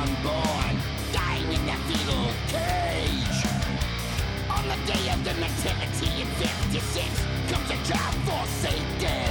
unborn, 0.08 0.76
dying 1.12 1.52
in 1.52 1.66
the 1.66 1.78
fetal 1.88 2.28
cage. 2.48 3.40
On 4.50 4.64
the 4.72 4.80
day 4.92 5.04
of 5.14 5.20
the 5.24 5.34
nativity 5.34 6.22
in 6.22 6.28
56 6.28 7.26
comes 7.52 7.70
a 7.72 7.78
child 7.92 8.16
forsaken. 8.26 9.27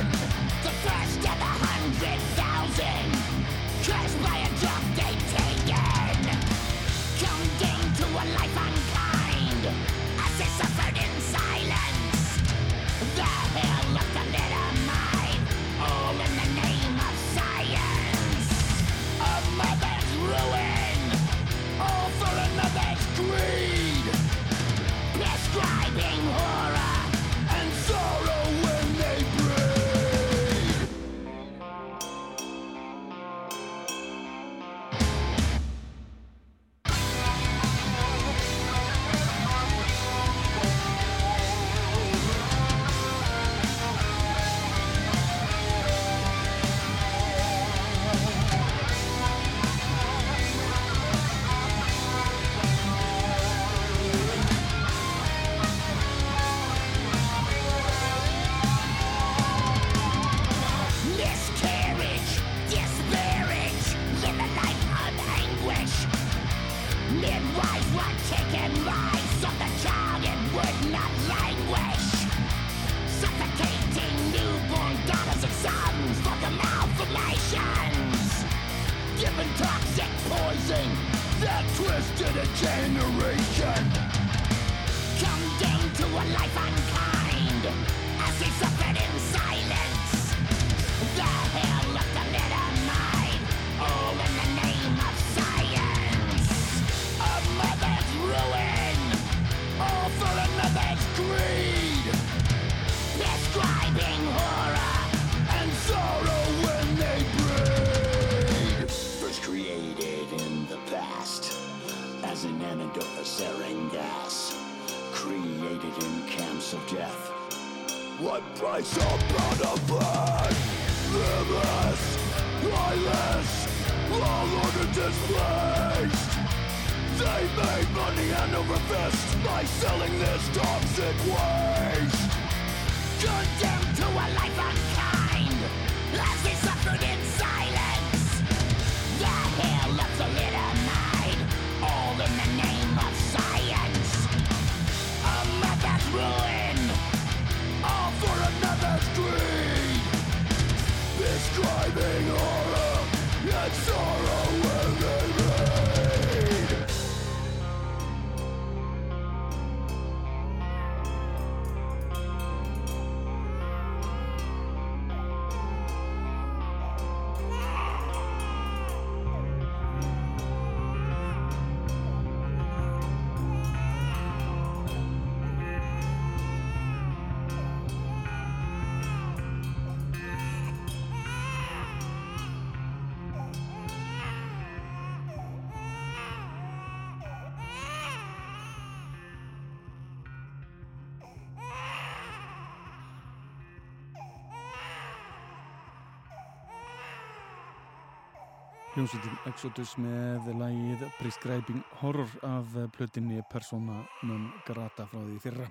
Hljómsveitin 198.97 199.35
Exodus 199.51 199.91
með 200.01 200.47
lægið 200.57 201.03
Prescribing 201.19 201.83
Horror 202.01 202.31
af 202.49 202.71
plötinni 202.95 203.43
Persona 203.53 203.99
non 204.25 204.47
grata 204.65 205.05
frá 205.11 205.19
því 205.21 205.35
fyrra. 205.45 205.67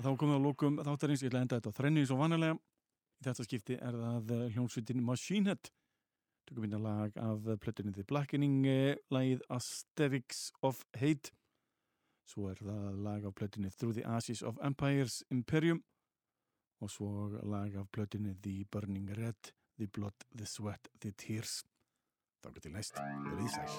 Þá 0.00 0.08
komum 0.18 0.32
við 0.32 0.40
á 0.42 0.46
lókum 0.48 0.80
þáttarins, 0.88 1.22
ég 1.22 1.30
ætla 1.30 1.38
að 1.38 1.46
enda 1.46 1.58
þetta 1.60 1.70
á 1.70 1.76
þrenni 1.76 2.02
eins 2.02 2.10
og 2.10 2.18
vanilega. 2.18 2.56
Í 3.22 3.26
þetta 3.28 3.46
skipti 3.46 3.76
er 3.78 3.98
það 4.00 4.32
hljómsveitin 4.56 5.04
Machine 5.06 5.52
Head. 5.52 5.70
Tökum 6.50 6.66
við 6.66 6.68
inn 6.72 6.74
að 6.80 6.88
lag 6.88 7.20
af 7.28 7.46
plötinni 7.62 7.94
The 7.94 8.06
Blackening, 8.10 8.66
eh, 8.72 8.98
lægið 9.14 9.46
Asterix 9.60 10.42
of 10.66 10.82
Hate. 10.98 11.30
Svo 12.26 12.50
er 12.50 12.58
það 12.58 13.00
lag 13.06 13.30
af 13.30 13.36
plötinni 13.38 13.70
Through 13.70 14.00
the 14.00 14.08
Ashes 14.16 14.42
of 14.42 14.58
Empires 14.66 15.22
Imperium. 15.30 15.84
Og 16.82 16.90
svo 16.90 17.38
lag 17.46 17.78
af 17.78 17.86
plötinni 17.92 18.34
The 18.42 18.64
Burning 18.64 19.14
Red, 19.14 19.54
The 19.78 19.86
Blood, 19.86 20.26
The 20.34 20.44
Sweat, 20.44 20.88
The 20.98 21.12
Tears. 21.12 21.62
Dagen 22.44 22.60
till 22.60 22.72
näst. 22.72 22.94
Det 22.94 23.00
är 23.00 23.46
Isaks. 23.46 23.72